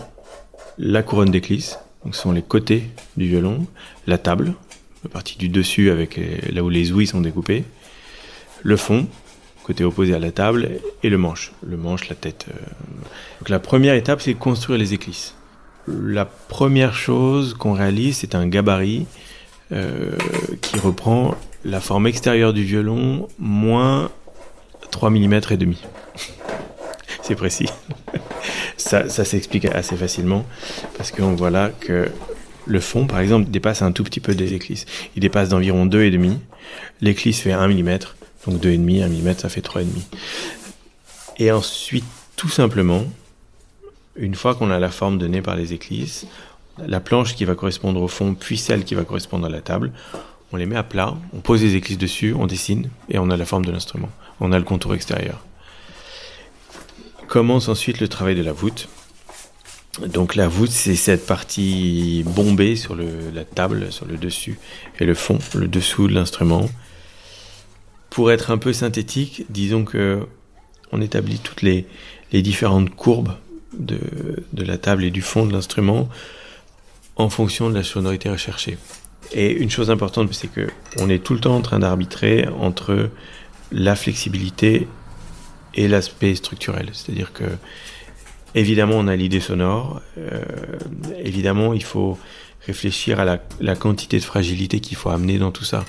la 0.78 1.04
couronne 1.04 1.30
d'éclisse, 1.30 1.78
donc 2.04 2.16
ce 2.16 2.22
sont 2.22 2.32
les 2.32 2.42
côtés 2.42 2.90
du 3.16 3.28
violon, 3.28 3.66
la 4.08 4.18
table, 4.18 4.54
la 5.04 5.10
partie 5.10 5.38
du 5.38 5.48
dessus 5.48 5.90
avec 5.90 6.20
là 6.50 6.64
où 6.64 6.68
les 6.68 6.90
ouïes 6.90 7.06
sont 7.06 7.20
découpées, 7.20 7.64
le 8.62 8.76
fond, 8.76 9.06
côté 9.66 9.84
opposé 9.84 10.14
à 10.14 10.18
la 10.18 10.30
table, 10.30 10.70
et 11.02 11.08
le 11.08 11.18
manche, 11.18 11.52
le 11.66 11.76
manche, 11.76 12.08
la 12.08 12.14
tête. 12.14 12.46
Euh. 12.48 12.58
Donc 13.40 13.48
la 13.48 13.58
première 13.58 13.94
étape, 13.94 14.20
c'est 14.20 14.34
construire 14.34 14.78
les 14.78 14.94
éclisses. 14.94 15.34
La 15.88 16.24
première 16.24 16.94
chose 16.94 17.54
qu'on 17.54 17.72
réalise, 17.72 18.18
c'est 18.18 18.34
un 18.34 18.46
gabarit 18.46 19.06
euh, 19.72 20.16
qui 20.62 20.78
reprend 20.78 21.34
la 21.66 21.80
forme 21.80 22.06
extérieure 22.06 22.52
du 22.52 22.62
violon 22.62 23.28
moins 23.40 24.10
3 24.92 25.10
mm 25.10 25.40
et 25.50 25.56
demi. 25.56 25.82
C'est 27.22 27.34
précis. 27.34 27.68
ça, 28.76 29.08
s'explique 29.08 29.64
assez 29.64 29.96
facilement 29.96 30.46
parce 30.96 31.10
qu'on 31.10 31.34
voit 31.34 31.50
là 31.50 31.70
que 31.80 32.08
le 32.66 32.80
fond, 32.80 33.06
par 33.06 33.18
exemple, 33.18 33.50
dépasse 33.50 33.82
un 33.82 33.90
tout 33.90 34.04
petit 34.04 34.20
peu 34.20 34.34
des 34.34 34.54
éclisses. 34.54 34.86
Il 35.16 35.20
dépasse 35.20 35.48
d'environ 35.48 35.86
2,5. 35.86 36.38
L'éclisse 37.00 37.40
fait 37.40 37.52
1 37.52 37.66
mm. 37.68 37.98
Donc 38.46 38.62
2,5, 38.62 39.02
1 39.02 39.08
mm, 39.08 39.34
ça 39.34 39.48
fait 39.48 39.60
3,5. 39.60 39.86
Et 41.38 41.50
ensuite, 41.50 42.04
tout 42.36 42.48
simplement, 42.48 43.04
une 44.14 44.36
fois 44.36 44.54
qu'on 44.54 44.70
a 44.70 44.78
la 44.78 44.90
forme 44.90 45.18
donnée 45.18 45.42
par 45.42 45.56
les 45.56 45.72
éclisses, 45.72 46.26
la 46.78 47.00
planche 47.00 47.34
qui 47.34 47.44
va 47.44 47.56
correspondre 47.56 48.00
au 48.00 48.08
fond, 48.08 48.34
puis 48.34 48.56
celle 48.56 48.84
qui 48.84 48.94
va 48.94 49.02
correspondre 49.02 49.46
à 49.46 49.50
la 49.50 49.60
table, 49.60 49.92
on 50.56 50.58
les 50.58 50.64
met 50.64 50.76
à 50.76 50.82
plat, 50.82 51.14
on 51.34 51.40
pose 51.40 51.62
les 51.62 51.74
éclisses 51.74 51.98
dessus, 51.98 52.32
on 52.32 52.46
dessine, 52.46 52.88
et 53.10 53.18
on 53.18 53.28
a 53.28 53.36
la 53.36 53.44
forme 53.44 53.66
de 53.66 53.70
l'instrument. 53.70 54.08
On 54.40 54.52
a 54.52 54.58
le 54.58 54.64
contour 54.64 54.94
extérieur. 54.94 55.44
Commence 57.28 57.68
ensuite 57.68 58.00
le 58.00 58.08
travail 58.08 58.34
de 58.36 58.42
la 58.42 58.52
voûte. 58.52 58.88
Donc 60.00 60.34
la 60.34 60.48
voûte, 60.48 60.70
c'est 60.70 60.96
cette 60.96 61.26
partie 61.26 62.24
bombée 62.24 62.74
sur 62.74 62.96
la 62.96 63.44
table, 63.44 63.92
sur 63.92 64.06
le 64.06 64.16
dessus, 64.16 64.58
et 64.98 65.04
le 65.04 65.14
fond, 65.14 65.38
le 65.54 65.68
dessous 65.68 66.08
de 66.08 66.14
l'instrument. 66.14 66.70
Pour 68.08 68.32
être 68.32 68.50
un 68.50 68.56
peu 68.56 68.72
synthétique, 68.72 69.44
disons 69.50 69.84
que 69.84 70.26
on 70.90 71.02
établit 71.02 71.38
toutes 71.38 71.60
les, 71.60 71.86
différentes 72.32 72.94
courbes 72.94 73.34
de, 73.74 73.98
la 74.56 74.78
table 74.78 75.04
et 75.04 75.10
du 75.10 75.20
fond 75.20 75.44
de 75.44 75.52
l'instrument 75.52 76.08
en 77.16 77.28
fonction 77.28 77.68
de 77.68 77.74
la 77.74 77.82
sonorité 77.82 78.30
recherchée. 78.30 78.78
Et 79.32 79.52
une 79.52 79.70
chose 79.70 79.90
importante, 79.90 80.32
c'est 80.32 80.48
que 80.48 80.68
on 80.98 81.10
est 81.10 81.22
tout 81.22 81.34
le 81.34 81.40
temps 81.40 81.56
en 81.56 81.62
train 81.62 81.78
d'arbitrer 81.78 82.48
entre 82.60 83.10
la 83.72 83.96
flexibilité 83.96 84.86
et 85.74 85.88
l'aspect 85.88 86.34
structurel. 86.34 86.90
C'est-à-dire 86.92 87.32
que 87.32 87.44
Évidemment, 88.56 88.94
on 88.96 89.06
a 89.06 89.14
l'idée 89.14 89.40
sonore. 89.40 90.00
Euh, 90.16 90.40
évidemment, 91.22 91.74
il 91.74 91.84
faut 91.84 92.18
réfléchir 92.66 93.20
à 93.20 93.38
la, 93.60 93.76
quantité 93.76 94.18
de 94.18 94.24
fragilité 94.24 94.80
qu'il 94.80 94.96
faut 94.96 95.10
amener 95.10 95.38
dans 95.38 95.52
tout 95.52 95.64
ça 95.64 95.84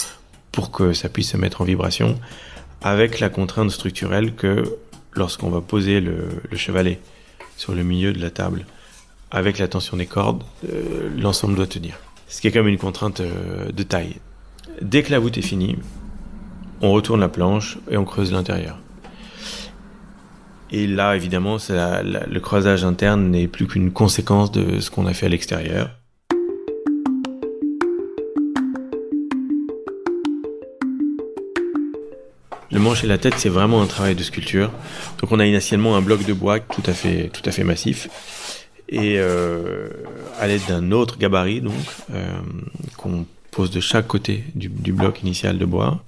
pour 0.52 0.70
que 0.70 0.92
ça 0.92 1.08
puisse 1.08 1.32
se 1.32 1.38
mettre 1.38 1.62
en 1.62 1.64
vibration, 1.64 2.20
avec 2.82 3.22
la 3.22 3.30
contrainte 3.30 3.72
structurelle 3.72 4.36
que 4.36 4.64
lorsqu'on 5.14 5.50
va 5.50 5.62
poser 5.62 6.02
le, 6.02 6.28
chevalet 6.56 7.00
sur 7.56 7.74
le 7.74 7.84
milieu 7.84 8.12
de 8.12 8.20
la 8.20 8.32
table, 8.32 8.66
avec 9.32 9.60
la 9.60 9.70
tension 9.70 9.96
des 9.96 10.06
cordes, 10.06 10.44
euh, 10.70 11.10
l'ensemble 11.18 11.56
doit 11.56 11.68
tenir. 11.68 11.96
Ce 12.28 12.42
qui 12.42 12.48
est 12.48 12.52
quand 12.52 12.60
même 12.60 12.68
une 12.68 12.78
contrainte 12.78 13.22
euh, 13.22 13.72
de 13.72 13.84
taille. 13.84 14.18
Dès 14.82 15.04
que 15.04 15.12
la 15.12 15.20
voûte 15.20 15.38
est 15.38 15.42
finie, 15.42 15.78
on 16.82 16.92
retourne 16.92 17.20
la 17.20 17.30
planche 17.30 17.78
et 17.90 17.98
on 17.98 18.06
creuse 18.06 18.32
l'intérieur. 18.32 18.80
Et 20.70 20.86
là, 20.86 21.16
évidemment, 21.16 21.58
le 21.70 22.40
creusage 22.40 22.84
interne 22.84 23.32
n'est 23.32 23.48
plus 23.48 23.68
qu'une 23.68 23.92
conséquence 23.92 24.52
de 24.52 24.82
ce 24.82 24.92
qu'on 24.92 25.06
a 25.06 25.14
fait 25.14 25.28
à 25.28 25.30
l'extérieur. 25.30 25.92
Le 32.70 32.80
manche 32.82 33.06
et 33.06 33.08
la 33.08 33.18
tête, 33.18 33.36
c'est 33.38 33.50
vraiment 33.50 33.82
un 33.82 33.88
travail 33.88 34.14
de 34.14 34.24
sculpture. 34.24 34.70
Donc 35.22 35.32
on 35.32 35.40
a 35.40 35.46
initialement 35.46 35.96
un 35.96 36.02
bloc 36.02 36.26
de 36.26 36.34
bois 36.34 36.60
tout 36.60 36.84
à 36.86 36.92
fait, 36.92 37.30
tout 37.30 37.42
à 37.46 37.52
fait 37.52 37.64
massif. 37.64 38.10
Et 38.90 39.16
euh, 39.18 39.90
à 40.40 40.48
l'aide 40.48 40.62
d'un 40.68 40.92
autre 40.92 41.18
gabarit, 41.18 41.62
donc, 41.62 41.74
euh, 42.14 42.26
qu'on 42.98 43.26
pose 43.52 43.72
de 43.72 43.80
chaque 43.80 44.08
côté 44.08 44.44
du, 44.56 44.70
du 44.70 44.94
bloc 44.94 45.22
initial 45.22 45.58
de 45.58 45.66
bois, 45.66 46.02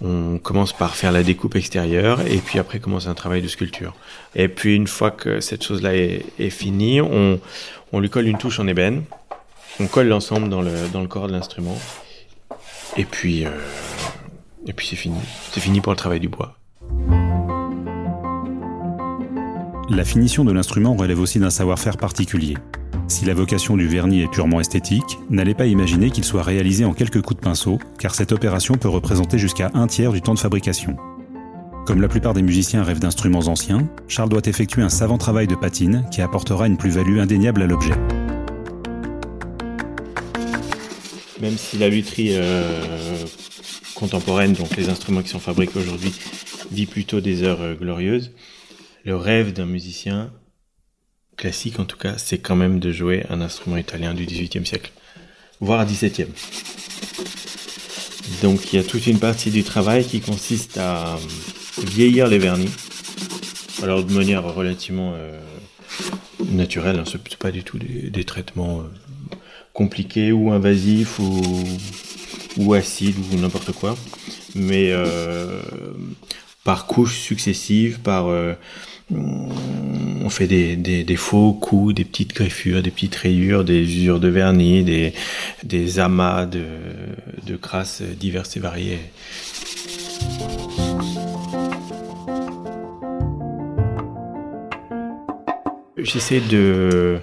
on 0.00 0.38
commence 0.38 0.72
par 0.72 0.94
faire 0.94 1.12
la 1.12 1.22
découpe 1.22 1.56
extérieure 1.56 2.20
et 2.20 2.38
puis 2.38 2.58
après 2.58 2.78
commence 2.78 3.08
un 3.08 3.14
travail 3.14 3.42
de 3.42 3.48
sculpture. 3.48 3.94
Et 4.34 4.48
puis 4.48 4.74
une 4.74 4.86
fois 4.86 5.10
que 5.10 5.40
cette 5.40 5.64
chose-là 5.64 5.94
est, 5.96 6.50
finie, 6.50 7.00
on, 7.00 7.40
lui 7.98 8.08
colle 8.08 8.28
une 8.28 8.38
touche 8.38 8.60
en 8.60 8.68
ébène, 8.68 9.04
on 9.80 9.86
colle 9.86 10.08
l'ensemble 10.08 10.48
dans 10.48 10.62
le, 10.62 10.72
dans 10.92 11.00
le 11.00 11.08
corps 11.08 11.26
de 11.26 11.32
l'instrument 11.32 11.78
et 12.96 13.04
puis, 13.04 13.44
euh, 13.44 13.50
et 14.66 14.72
puis 14.72 14.86
c'est 14.86 14.96
fini. 14.96 15.18
C'est 15.52 15.60
fini 15.60 15.80
pour 15.80 15.92
le 15.92 15.96
travail 15.96 16.20
du 16.20 16.28
bois. 16.28 16.56
La 19.90 20.04
finition 20.04 20.44
de 20.44 20.52
l'instrument 20.52 20.94
relève 20.94 21.18
aussi 21.18 21.38
d'un 21.38 21.48
savoir-faire 21.48 21.96
particulier. 21.96 22.58
Si 23.08 23.24
la 23.24 23.32
vocation 23.32 23.74
du 23.74 23.88
vernis 23.88 24.20
est 24.20 24.30
purement 24.30 24.60
esthétique, 24.60 25.18
n'allez 25.30 25.54
pas 25.54 25.64
imaginer 25.64 26.10
qu'il 26.10 26.24
soit 26.24 26.42
réalisé 26.42 26.84
en 26.84 26.92
quelques 26.92 27.22
coups 27.22 27.40
de 27.40 27.44
pinceau, 27.44 27.78
car 27.98 28.14
cette 28.14 28.32
opération 28.32 28.74
peut 28.74 28.90
représenter 28.90 29.38
jusqu'à 29.38 29.70
un 29.72 29.86
tiers 29.86 30.12
du 30.12 30.20
temps 30.20 30.34
de 30.34 30.38
fabrication. 30.38 30.98
Comme 31.86 32.02
la 32.02 32.08
plupart 32.08 32.34
des 32.34 32.42
musiciens 32.42 32.82
rêvent 32.82 32.98
d'instruments 32.98 33.48
anciens, 33.48 33.88
Charles 34.08 34.28
doit 34.28 34.42
effectuer 34.44 34.82
un 34.82 34.90
savant 34.90 35.16
travail 35.16 35.46
de 35.46 35.54
patine 35.54 36.04
qui 36.12 36.20
apportera 36.20 36.66
une 36.66 36.76
plus-value 36.76 37.18
indéniable 37.18 37.62
à 37.62 37.66
l'objet. 37.66 37.94
Même 41.40 41.56
si 41.56 41.78
la 41.78 41.88
lutherie 41.88 42.32
euh, 42.32 43.24
contemporaine, 43.94 44.52
donc 44.52 44.76
les 44.76 44.90
instruments 44.90 45.22
qui 45.22 45.30
sont 45.30 45.38
fabriqués 45.38 45.78
aujourd'hui, 45.78 46.12
dit 46.72 46.84
plutôt 46.84 47.22
des 47.22 47.42
heures 47.42 47.62
euh, 47.62 47.74
glorieuses, 47.74 48.32
le 49.04 49.16
rêve 49.16 49.52
d'un 49.52 49.66
musicien, 49.66 50.32
classique 51.36 51.78
en 51.78 51.84
tout 51.84 51.96
cas, 51.96 52.18
c'est 52.18 52.38
quand 52.38 52.56
même 52.56 52.80
de 52.80 52.92
jouer 52.92 53.24
un 53.30 53.40
instrument 53.40 53.76
italien 53.76 54.14
du 54.14 54.26
XVIIIe 54.26 54.66
siècle, 54.66 54.92
voire 55.60 55.86
XVIIe. 55.86 56.26
Donc 58.42 58.72
il 58.72 58.76
y 58.76 58.78
a 58.78 58.84
toute 58.84 59.06
une 59.06 59.18
partie 59.18 59.50
du 59.50 59.62
travail 59.62 60.04
qui 60.04 60.20
consiste 60.20 60.78
à 60.78 61.14
euh, 61.14 61.18
vieillir 61.84 62.28
les 62.28 62.38
vernis, 62.38 62.70
alors 63.82 64.04
de 64.04 64.12
manière 64.12 64.44
relativement 64.44 65.12
euh, 65.14 65.40
naturelle, 66.50 66.98
hein, 66.98 67.04
ce 67.06 67.16
n'est 67.16 67.36
pas 67.38 67.50
du 67.50 67.64
tout 67.64 67.78
des, 67.78 68.24
traitements 68.24 68.80
euh, 68.80 69.36
compliqués 69.72 70.32
ou 70.32 70.52
invasifs 70.52 71.18
ou, 71.18 71.42
ou 72.58 72.74
acides 72.74 73.16
ou 73.32 73.36
n'importe 73.36 73.72
quoi, 73.72 73.96
mais 74.54 74.92
par 76.68 76.84
couches 76.84 77.16
successives, 77.16 77.98
par 78.00 78.26
on 79.10 80.28
fait 80.28 80.46
des, 80.46 81.16
faux 81.16 81.54
coups, 81.54 81.94
des 81.94 82.04
petites 82.04 82.34
griffures, 82.34 82.82
des 82.82 82.90
petites 82.90 83.16
rayures, 83.16 83.64
des 83.64 83.80
usures 83.80 84.20
de 84.20 84.28
vernis, 84.28 84.84
des, 85.64 85.98
amas 85.98 86.44
de, 86.44 86.64
de 87.46 87.56
crasses 87.56 88.02
diverses 88.02 88.58
et 88.58 88.60
variées. 88.60 88.98
J'essaie 95.96 96.42
de, 96.42 97.18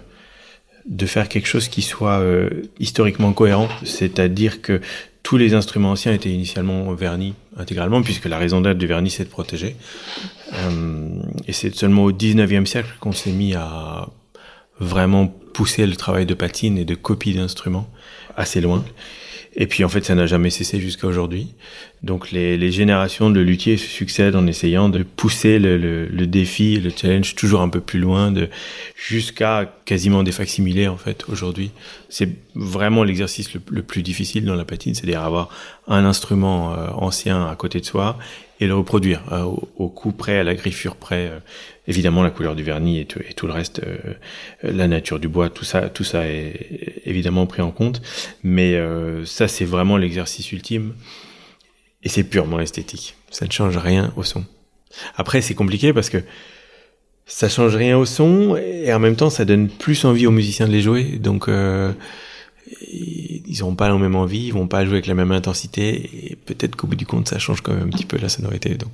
de 0.87 1.05
faire 1.05 1.29
quelque 1.29 1.47
chose 1.47 1.67
qui 1.67 1.83
soit 1.83 2.17
euh, 2.17 2.49
historiquement 2.79 3.31
cohérent, 3.31 3.69
c'est-à-dire 3.83 4.63
que 4.63 4.81
tous 5.25 5.37
les 5.37 5.55
instruments 5.55 5.89
anciens 5.89 6.13
étaient 6.13 6.29
initialement 6.29 6.93
vernis 6.93 7.33
intégralement, 7.57 8.03
puisque 8.03 8.25
la 8.25 8.37
raison 8.37 8.61
d'être 8.61 8.77
du 8.77 8.85
vernis, 8.85 9.09
c'est 9.09 9.23
de 9.23 9.29
protéger. 9.29 9.75
Euh, 10.53 11.19
et 11.47 11.51
c'est 11.51 11.73
seulement 11.73 12.03
au 12.03 12.11
19e 12.11 12.67
siècle 12.67 12.93
qu'on 12.99 13.11
s'est 13.11 13.31
mis 13.31 13.55
à 13.55 14.07
vraiment 14.79 15.25
pousser 15.25 15.87
le 15.87 15.95
travail 15.95 16.27
de 16.27 16.35
patine 16.35 16.77
et 16.77 16.85
de 16.85 16.93
copie 16.93 17.33
d'instruments 17.33 17.89
assez 18.37 18.61
loin. 18.61 18.85
Et 19.57 19.67
puis 19.67 19.83
en 19.83 19.89
fait, 19.89 20.03
ça 20.03 20.15
n'a 20.15 20.25
jamais 20.27 20.49
cessé 20.49 20.79
jusqu'à 20.79 21.07
aujourd'hui. 21.07 21.53
Donc 22.03 22.31
les, 22.31 22.57
les, 22.57 22.71
générations 22.71 23.29
de 23.29 23.39
luthiers 23.39 23.77
se 23.77 23.87
succèdent 23.87 24.35
en 24.35 24.45
essayant 24.47 24.89
de 24.89 25.03
pousser 25.03 25.59
le, 25.59 25.77
le, 25.77 26.05
le 26.07 26.27
défi, 26.27 26.79
le 26.79 26.91
challenge 26.95 27.35
toujours 27.35 27.61
un 27.61 27.69
peu 27.69 27.79
plus 27.79 27.99
loin, 27.99 28.31
de 28.31 28.49
jusqu'à 28.95 29.73
quasiment 29.85 30.23
des 30.23 30.33
facsimilés 30.33 30.87
en 30.87 30.97
fait 30.97 31.23
aujourd'hui. 31.29 31.71
C'est 32.09 32.29
vraiment 32.53 33.03
l'exercice 33.03 33.53
le, 33.53 33.61
le, 33.71 33.81
plus 33.81 34.03
difficile 34.03 34.43
dans 34.43 34.55
la 34.55 34.65
patine, 34.65 34.93
c'est-à-dire 34.93 35.21
avoir 35.21 35.49
un 35.87 36.05
instrument 36.05 36.73
euh, 36.73 36.87
ancien 36.93 37.45
à 37.47 37.55
côté 37.55 37.79
de 37.79 37.85
soi 37.85 38.17
et 38.59 38.67
le 38.67 38.75
reproduire 38.75 39.21
euh, 39.31 39.43
au, 39.77 39.89
coup 39.89 40.11
près, 40.11 40.37
à 40.37 40.43
la 40.43 40.55
griffure 40.55 40.95
près. 40.95 41.27
Euh, 41.27 41.39
évidemment, 41.87 42.23
la 42.23 42.29
couleur 42.29 42.55
du 42.55 42.63
vernis 42.63 42.99
et 42.99 43.05
tout, 43.05 43.19
et 43.19 43.33
tout 43.33 43.47
le 43.47 43.53
reste, 43.53 43.81
euh, 43.85 44.13
la 44.63 44.87
nature 44.87 45.19
du 45.19 45.27
bois, 45.27 45.49
tout 45.49 45.65
ça, 45.65 45.89
tout 45.89 46.03
ça 46.03 46.27
est 46.27 47.01
évidemment 47.05 47.45
pris 47.47 47.61
en 47.61 47.71
compte. 47.71 48.01
Mais 48.43 48.79
ça, 49.25 49.47
c'est 49.47 49.65
vraiment 49.65 49.97
l'exercice 49.97 50.51
ultime 50.51 50.93
et 52.03 52.09
c'est 52.09 52.23
purement 52.23 52.59
esthétique. 52.59 53.15
Ça 53.29 53.45
ne 53.45 53.51
change 53.51 53.77
rien 53.77 54.13
au 54.15 54.23
son. 54.23 54.45
Après, 55.15 55.41
c'est 55.41 55.55
compliqué 55.55 55.93
parce 55.93 56.09
que 56.09 56.23
ça 57.25 57.49
change 57.49 57.75
rien 57.75 57.97
au 57.97 58.05
son 58.05 58.55
et 58.55 58.93
en 58.93 58.99
même 58.99 59.15
temps, 59.15 59.29
ça 59.29 59.45
donne 59.45 59.67
plus 59.67 60.05
envie 60.05 60.27
aux 60.27 60.31
musiciens 60.31 60.67
de 60.67 60.71
les 60.71 60.81
jouer. 60.81 61.03
Donc 61.03 61.49
ils 62.81 63.57
n'auront 63.59 63.75
pas 63.75 63.89
la 63.89 63.97
même 63.97 64.15
envie, 64.15 64.47
ils 64.47 64.53
vont 64.53 64.67
pas 64.67 64.83
jouer 64.85 64.95
avec 64.95 65.07
la 65.07 65.15
même 65.15 65.31
intensité, 65.31 66.29
et 66.29 66.35
peut-être 66.35 66.75
qu'au 66.75 66.87
bout 66.87 66.95
du 66.95 67.05
compte, 67.05 67.27
ça 67.27 67.39
change 67.39 67.61
quand 67.61 67.73
même 67.73 67.87
un 67.87 67.89
petit 67.89 68.05
peu 68.05 68.17
la 68.17 68.29
sonorité. 68.29 68.75
Donc. 68.75 68.89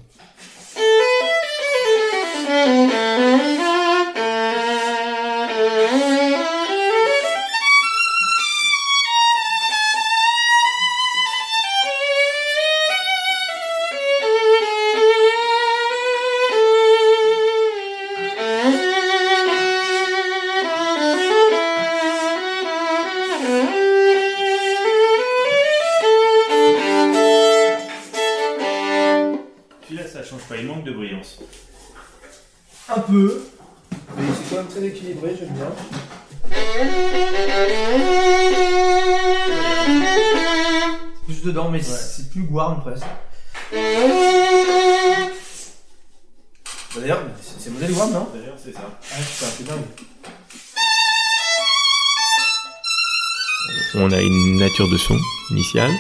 A 54.71 54.83
une 54.83 54.83
nature 54.83 54.89
de 54.89 54.97
son 54.97 55.19
initiale 55.49 55.91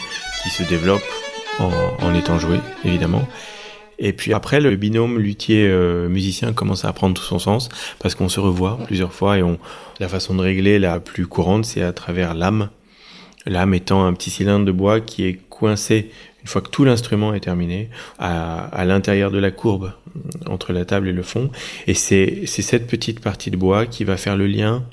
qui 0.43 0.49
se 0.49 0.63
développe 0.63 1.03
en, 1.59 1.71
en 2.01 2.13
étant 2.13 2.39
joué, 2.39 2.59
évidemment. 2.85 3.27
Et 3.99 4.13
puis 4.13 4.33
après, 4.33 4.59
le 4.59 4.75
binôme 4.75 5.19
luthier-musicien 5.19 6.53
commence 6.53 6.85
à 6.85 6.93
prendre 6.93 7.13
tout 7.13 7.23
son 7.23 7.39
sens 7.39 7.69
parce 7.99 8.15
qu'on 8.15 8.29
se 8.29 8.39
revoit 8.39 8.79
plusieurs 8.85 9.13
fois 9.13 9.37
et 9.37 9.43
la 9.99 10.07
façon 10.07 10.35
de 10.35 10.41
régler 10.41 10.79
la 10.79 10.99
plus 10.99 11.27
courante, 11.27 11.65
c'est 11.65 11.83
à 11.83 11.93
travers 11.93 12.33
l'âme. 12.33 12.69
L'âme 13.45 13.73
étant 13.73 14.05
un 14.05 14.13
petit 14.13 14.29
cylindre 14.29 14.65
de 14.65 14.71
bois 14.71 15.01
qui 15.01 15.25
est 15.25 15.39
coincé 15.49 16.11
une 16.41 16.47
fois 16.47 16.61
que 16.61 16.69
tout 16.69 16.83
l'instrument 16.83 17.33
est 17.33 17.41
terminé 17.41 17.89
à, 18.17 18.65
à 18.65 18.85
l'intérieur 18.85 19.31
de 19.31 19.37
la 19.37 19.51
courbe 19.51 19.93
entre 20.47 20.73
la 20.73 20.85
table 20.85 21.07
et 21.07 21.13
le 21.13 21.23
fond. 21.23 21.51
Et 21.87 21.93
c'est 21.93 22.45
cette 22.45 22.87
petite 22.87 23.19
partie 23.19 23.51
de 23.51 23.57
bois 23.57 23.85
qui 23.85 24.03
va 24.03 24.17
faire 24.17 24.37
le 24.37 24.47
lien 24.47 24.83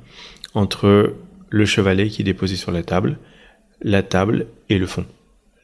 entre 0.55 1.15
le 1.51 1.65
chevalet 1.65 2.09
qui 2.09 2.23
est 2.23 2.25
déposé 2.25 2.57
sur 2.57 2.73
la 2.73 2.83
table, 2.83 3.19
la 3.81 4.03
table 4.03 4.47
et 4.69 4.79
le 4.79 4.87
fond. 4.87 5.07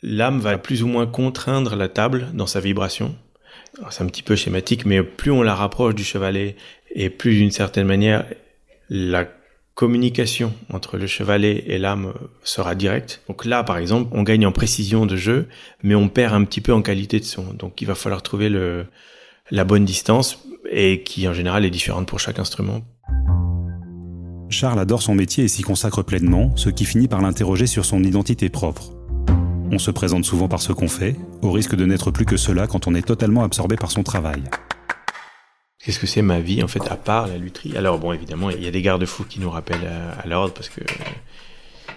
L'âme 0.03 0.41
va 0.41 0.59
plus 0.59 0.83
ou 0.83 0.87
moins 0.87 1.07
contraindre 1.07 1.77
la 1.77 1.89
table 1.89 2.29
dans 2.35 2.47
sa 2.47 2.61
vibration. 2.61 3.15
C'est 3.91 4.05
un 4.05 4.07
petit 4.07 4.23
peu 4.23 4.37
schématique, 4.37 4.87
mais 4.87 5.03
plus 5.03 5.31
on 5.31 5.43
la 5.43 5.55
rapproche 5.55 5.95
du 5.95 6.05
chevalet 6.05 6.57
et 6.95 7.11
plus 7.11 7.37
d'une 7.37 7.51
certaine 7.51 7.87
manière 7.87 8.25
la 8.89 9.27
communication 9.75 10.55
entre 10.73 10.99
le 10.99 11.09
chevalet 11.09 11.65
et 11.67 11.79
l'âme 11.79 12.15
sera 12.45 12.77
directe. 12.77 13.23
Donc 13.27 13.45
là, 13.45 13.65
par 13.65 13.79
exemple, 13.79 14.11
on 14.13 14.23
gagne 14.23 14.47
en 14.47 14.53
précision 14.53 15.07
de 15.07 15.17
jeu, 15.17 15.49
mais 15.83 15.97
on 15.97 16.09
perd 16.09 16.35
un 16.35 16.45
petit 16.45 16.61
peu 16.61 16.73
en 16.73 16.83
qualité 16.83 17.19
de 17.19 17.25
son. 17.25 17.53
Donc 17.55 17.81
il 17.81 17.87
va 17.87 17.97
falloir 17.97 18.23
trouver 18.23 18.49
la 19.51 19.65
bonne 19.65 19.85
distance 19.85 20.39
et 20.71 21.03
qui 21.03 21.27
en 21.27 21.33
général 21.33 21.65
est 21.65 21.71
différente 21.71 22.07
pour 22.07 22.21
chaque 22.21 22.39
instrument. 22.39 22.83
Charles 24.55 24.79
adore 24.79 25.03
son 25.03 25.17
métier 25.17 25.43
et 25.43 25.49
s'y 25.49 25.63
consacre 25.63 26.03
pleinement, 26.03 26.57
ce 26.57 26.69
qui 26.69 26.85
finit 26.85 27.09
par 27.09 27.21
l'interroger 27.21 27.67
sur 27.67 27.85
son 27.85 28.05
identité 28.05 28.49
propre. 28.49 28.93
On 29.73 29.81
se 29.81 29.91
présente 29.91 30.25
souvent 30.25 30.47
par 30.47 30.63
ce 30.63 30.73
qu'on 30.73 30.87
fait, 30.87 31.17
au 31.43 31.51
risque 31.51 31.75
de 31.75 31.85
n'être 31.85 32.13
plus 32.13 32.25
que 32.25 32.37
cela 32.37 32.69
quand 32.69 32.87
on 32.87 32.95
est 32.95 33.03
totalement 33.03 33.43
absorbé 33.43 33.75
par 33.75 33.91
son 33.91 34.05
travail. 34.05 34.45
Qu'est-ce 35.85 35.99
que 35.99 36.07
c'est 36.07 36.23
ma 36.23 36.39
vie 36.39 36.63
en 36.63 36.69
fait 36.69 36.89
à 36.89 36.95
part 36.95 37.27
la 37.27 37.37
lutherie? 37.37 37.77
Alors 37.77 37.99
bon 37.99 38.13
évidemment 38.13 38.49
il 38.49 38.63
y 38.63 38.69
a 38.69 38.71
des 38.71 38.81
garde-fous 38.81 39.25
qui 39.25 39.41
nous 39.41 39.51
rappellent 39.51 39.89
à, 39.89 40.21
à 40.21 40.27
l'ordre 40.29 40.55
parce 40.55 40.69
que 40.69 40.83
euh, 40.83 41.05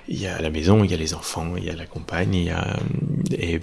il 0.09 0.21
y 0.21 0.27
a 0.27 0.41
la 0.41 0.49
maison, 0.49 0.83
il 0.83 0.91
y 0.91 0.93
a 0.93 0.97
les 0.97 1.13
enfants, 1.13 1.53
il 1.57 1.65
y 1.65 1.69
a 1.69 1.75
la 1.75 1.85
compagne, 1.85 2.33
il 2.33 2.45
y 2.45 2.49
a 2.49 2.77
et 3.37 3.59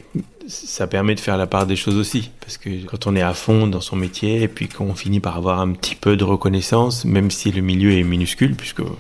ça 0.46 0.86
permet 0.86 1.14
de 1.14 1.20
faire 1.20 1.38
la 1.38 1.46
part 1.46 1.66
des 1.66 1.76
choses 1.76 1.96
aussi 1.96 2.30
parce 2.40 2.58
que 2.58 2.84
quand 2.84 3.06
on 3.06 3.16
est 3.16 3.22
à 3.22 3.32
fond 3.32 3.66
dans 3.66 3.80
son 3.80 3.96
métier 3.96 4.42
et 4.42 4.48
puis 4.48 4.68
qu'on 4.68 4.94
finit 4.94 5.20
par 5.20 5.36
avoir 5.36 5.60
un 5.60 5.72
petit 5.72 5.94
peu 5.94 6.16
de 6.16 6.24
reconnaissance 6.24 7.06
même 7.06 7.30
si 7.30 7.50
le 7.50 7.62
milieu 7.62 7.92
est 7.92 8.02
minuscule 8.02 8.54
puisque 8.54 8.80
euh, 8.80 8.96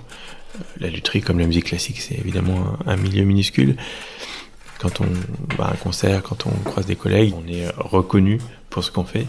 la 0.80 0.88
lutherie 0.88 1.20
comme 1.20 1.38
la 1.38 1.46
musique 1.46 1.66
classique 1.66 2.00
c'est 2.00 2.18
évidemment 2.18 2.78
un, 2.86 2.96
milieu 2.96 3.24
minuscule 3.24 3.76
quand 4.78 5.00
on 5.00 5.06
va 5.56 5.66
à 5.66 5.72
un 5.72 5.76
concert, 5.76 6.22
quand 6.22 6.46
on 6.46 6.50
croise 6.68 6.86
des 6.86 6.96
collègues, 6.96 7.32
on 7.34 7.48
est 7.50 7.68
reconnu 7.76 8.38
pour 8.68 8.84
ce 8.84 8.90
qu'on 8.90 9.04
fait. 9.04 9.26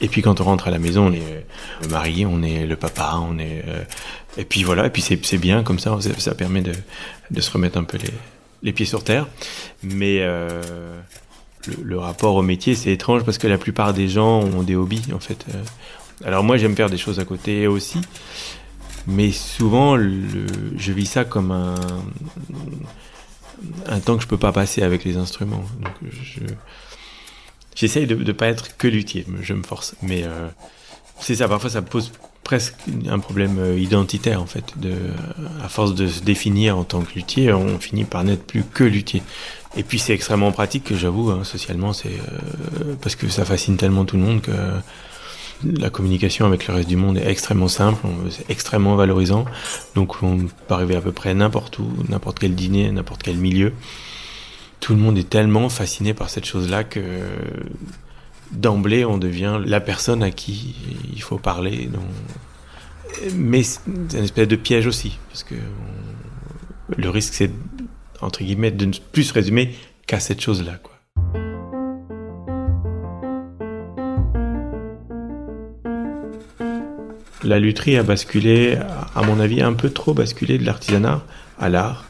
Et 0.00 0.08
puis 0.08 0.22
quand 0.22 0.40
on 0.40 0.44
rentre 0.44 0.68
à 0.68 0.70
la 0.70 0.78
maison, 0.78 1.06
on 1.06 1.12
est 1.12 1.46
le 1.82 1.88
mari, 1.88 2.26
on 2.26 2.42
est 2.42 2.66
le 2.66 2.76
papa, 2.76 3.14
on 3.20 3.38
est 3.38 3.64
euh, 3.66 3.84
et 4.36 4.44
puis 4.44 4.64
voilà, 4.64 4.86
et 4.86 4.90
puis 4.90 5.02
c'est 5.02 5.38
bien 5.38 5.62
comme 5.62 5.78
ça, 5.78 5.96
ça 6.18 6.34
permet 6.34 6.62
de 6.62 6.72
de 7.30 7.40
se 7.40 7.50
remettre 7.50 7.78
un 7.78 7.84
peu 7.84 7.98
les 7.98 8.10
les 8.62 8.72
pieds 8.72 8.86
sur 8.86 9.04
terre. 9.04 9.28
Mais 9.82 10.18
euh, 10.20 10.62
le, 11.82 11.98
rapport 11.98 12.34
au 12.34 12.42
métier, 12.42 12.74
c'est 12.74 12.92
étrange 12.92 13.22
parce 13.24 13.38
que 13.38 13.46
la 13.46 13.58
plupart 13.58 13.94
des 13.94 14.08
gens 14.08 14.40
ont 14.40 14.62
des 14.62 14.74
hobbies 14.74 15.12
en 15.14 15.20
fait. 15.20 15.44
Euh, 15.54 15.62
Alors 16.24 16.42
moi, 16.42 16.56
j'aime 16.56 16.74
faire 16.74 16.90
des 16.90 16.98
choses 16.98 17.20
à 17.20 17.24
côté 17.24 17.66
aussi, 17.66 18.00
mais 19.06 19.30
souvent, 19.32 19.96
je 19.96 20.92
vis 20.92 21.06
ça 21.06 21.24
comme 21.24 21.52
un 21.52 21.74
un 23.86 24.00
temps 24.00 24.16
que 24.16 24.22
je 24.22 24.28
peux 24.28 24.38
pas 24.38 24.52
passer 24.52 24.82
avec 24.82 25.04
les 25.04 25.16
instruments. 25.16 25.64
Donc 25.80 25.92
je 26.10 26.40
j'essaye 27.74 28.06
de 28.06 28.14
ne 28.14 28.32
pas 28.32 28.46
être 28.46 28.76
que 28.76 28.88
luthier, 28.88 29.26
je 29.40 29.54
me 29.54 29.62
force. 29.62 29.94
Mais 30.02 30.24
euh, 30.24 30.48
c'est 31.20 31.36
ça, 31.36 31.48
parfois 31.48 31.70
ça 31.70 31.82
pose 31.82 32.12
presque 32.42 32.74
un 33.08 33.18
problème 33.18 33.58
euh, 33.58 33.78
identitaire 33.78 34.40
en 34.42 34.46
fait. 34.46 34.74
De, 34.76 34.94
à 35.62 35.68
force 35.68 35.94
de 35.94 36.06
se 36.06 36.20
définir 36.20 36.78
en 36.78 36.84
tant 36.84 37.02
que 37.02 37.14
luthier, 37.14 37.52
on 37.52 37.78
finit 37.78 38.04
par 38.04 38.24
n'être 38.24 38.44
plus 38.44 38.64
que 38.64 38.84
luthier. 38.84 39.22
Et 39.76 39.82
puis 39.82 39.98
c'est 39.98 40.14
extrêmement 40.14 40.52
pratique, 40.52 40.84
que 40.84 40.96
j'avoue, 40.96 41.30
hein, 41.30 41.42
socialement, 41.42 41.92
c'est 41.92 42.08
euh, 42.08 42.94
parce 43.00 43.16
que 43.16 43.28
ça 43.28 43.44
fascine 43.44 43.76
tellement 43.76 44.04
tout 44.04 44.16
le 44.16 44.22
monde 44.22 44.40
que 44.40 44.52
la 45.64 45.90
communication 45.90 46.46
avec 46.46 46.66
le 46.66 46.74
reste 46.74 46.88
du 46.88 46.96
monde 46.96 47.16
est 47.16 47.26
extrêmement 47.26 47.68
simple, 47.68 48.06
c'est 48.30 48.48
extrêmement 48.50 48.96
valorisant. 48.96 49.44
Donc 49.94 50.22
on 50.22 50.38
peut 50.38 50.74
arriver 50.74 50.96
à 50.96 51.00
peu 51.00 51.12
près 51.12 51.34
n'importe 51.34 51.78
où, 51.78 51.88
n'importe 52.08 52.38
quel 52.38 52.54
dîner, 52.54 52.90
n'importe 52.90 53.22
quel 53.22 53.36
milieu. 53.36 53.72
Tout 54.84 54.94
le 54.94 55.00
monde 55.00 55.16
est 55.16 55.30
tellement 55.30 55.70
fasciné 55.70 56.12
par 56.12 56.28
cette 56.28 56.44
chose-là 56.44 56.84
que 56.84 57.00
d'emblée 58.52 59.06
on 59.06 59.16
devient 59.16 59.58
la 59.64 59.80
personne 59.80 60.22
à 60.22 60.30
qui 60.30 60.76
il 61.10 61.22
faut 61.22 61.38
parler. 61.38 61.88
Mais 63.34 63.62
c'est 63.62 63.80
une 63.86 64.24
espèce 64.24 64.46
de 64.46 64.56
piège 64.56 64.86
aussi, 64.86 65.18
parce 65.30 65.42
que 65.42 65.54
le 66.94 67.08
risque 67.08 67.32
c'est 67.32 67.50
entre 68.20 68.44
guillemets 68.44 68.72
de 68.72 68.84
ne 68.84 68.92
plus 69.10 69.24
se 69.24 69.32
résumer 69.32 69.74
qu'à 70.06 70.20
cette 70.20 70.42
chose-là. 70.42 70.78
La 77.42 77.58
lutherie 77.58 77.96
a 77.96 78.02
basculé, 78.02 78.76
à 79.14 79.22
mon 79.22 79.40
avis, 79.40 79.62
un 79.62 79.72
peu 79.72 79.88
trop 79.88 80.12
basculé 80.12 80.58
de 80.58 80.66
l'artisanat 80.66 81.24
à 81.58 81.70
l'art, 81.70 82.04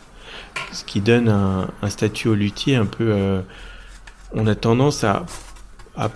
ce 0.72 0.84
qui 0.84 1.00
donne 1.00 1.28
un, 1.28 1.88
statut 1.88 2.28
au 2.28 2.34
luthier 2.34 2.76
un 2.76 2.86
peu. 2.86 3.12
euh, 3.12 3.40
on 4.34 4.46
a 4.46 4.54
tendance 4.54 5.04
à, 5.04 5.24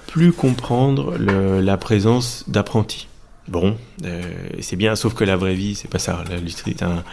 plus 0.09 0.33
comprendre 0.33 1.17
la 1.19 1.77
présence 1.77 2.45
d'apprentis. 2.49 3.07
Bon, 3.47 3.77
euh, 4.05 4.23
c'est 4.61 4.77
bien, 4.77 4.97
sauf 4.97 5.15
que 5.15 5.25
la 5.25 5.37
vraie 5.37 5.55
vie, 5.55 5.77
c'est 5.77 5.89
pas 5.89 6.01
ça. 6.01 6.25
La 6.29 6.39
lutherie 6.39 6.73
est 6.73 6.83
un, 6.83 7.05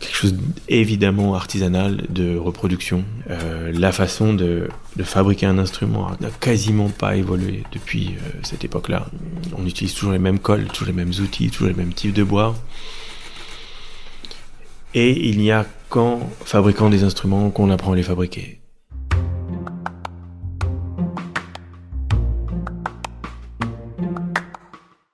quelque 0.00 0.14
chose 0.14 0.36
évidemment 0.68 1.34
artisanal 1.34 2.04
de 2.10 2.36
reproduction. 2.36 3.04
Euh, 3.30 3.72
la 3.74 3.90
façon 3.90 4.34
de, 4.34 4.68
fabriquer 5.02 5.46
un 5.46 5.56
instrument 5.56 6.10
n'a 6.20 6.28
quasiment 6.28 6.90
pas 6.90 7.16
évolué 7.16 7.64
depuis 7.72 8.16
cette 8.42 8.64
époque-là. 8.64 9.06
On 9.56 9.66
utilise 9.66 9.94
toujours 9.94 10.12
les 10.12 10.18
mêmes 10.18 10.38
cols, 10.38 10.66
toujours 10.66 10.88
les 10.88 10.92
mêmes 10.92 11.12
outils, 11.22 11.48
toujours 11.48 11.68
les 11.68 11.74
mêmes 11.74 11.94
types 11.94 12.12
de 12.12 12.22
bois. 12.22 12.54
Et 14.94 15.28
il 15.28 15.38
n'y 15.38 15.50
a 15.50 15.66
qu'en 15.94 16.18
fabriquant 16.44 16.90
des 16.90 17.04
instruments 17.04 17.50
qu'on 17.50 17.70
apprend 17.70 17.92
à 17.92 17.94
les 17.94 18.02
fabriquer. 18.02 18.58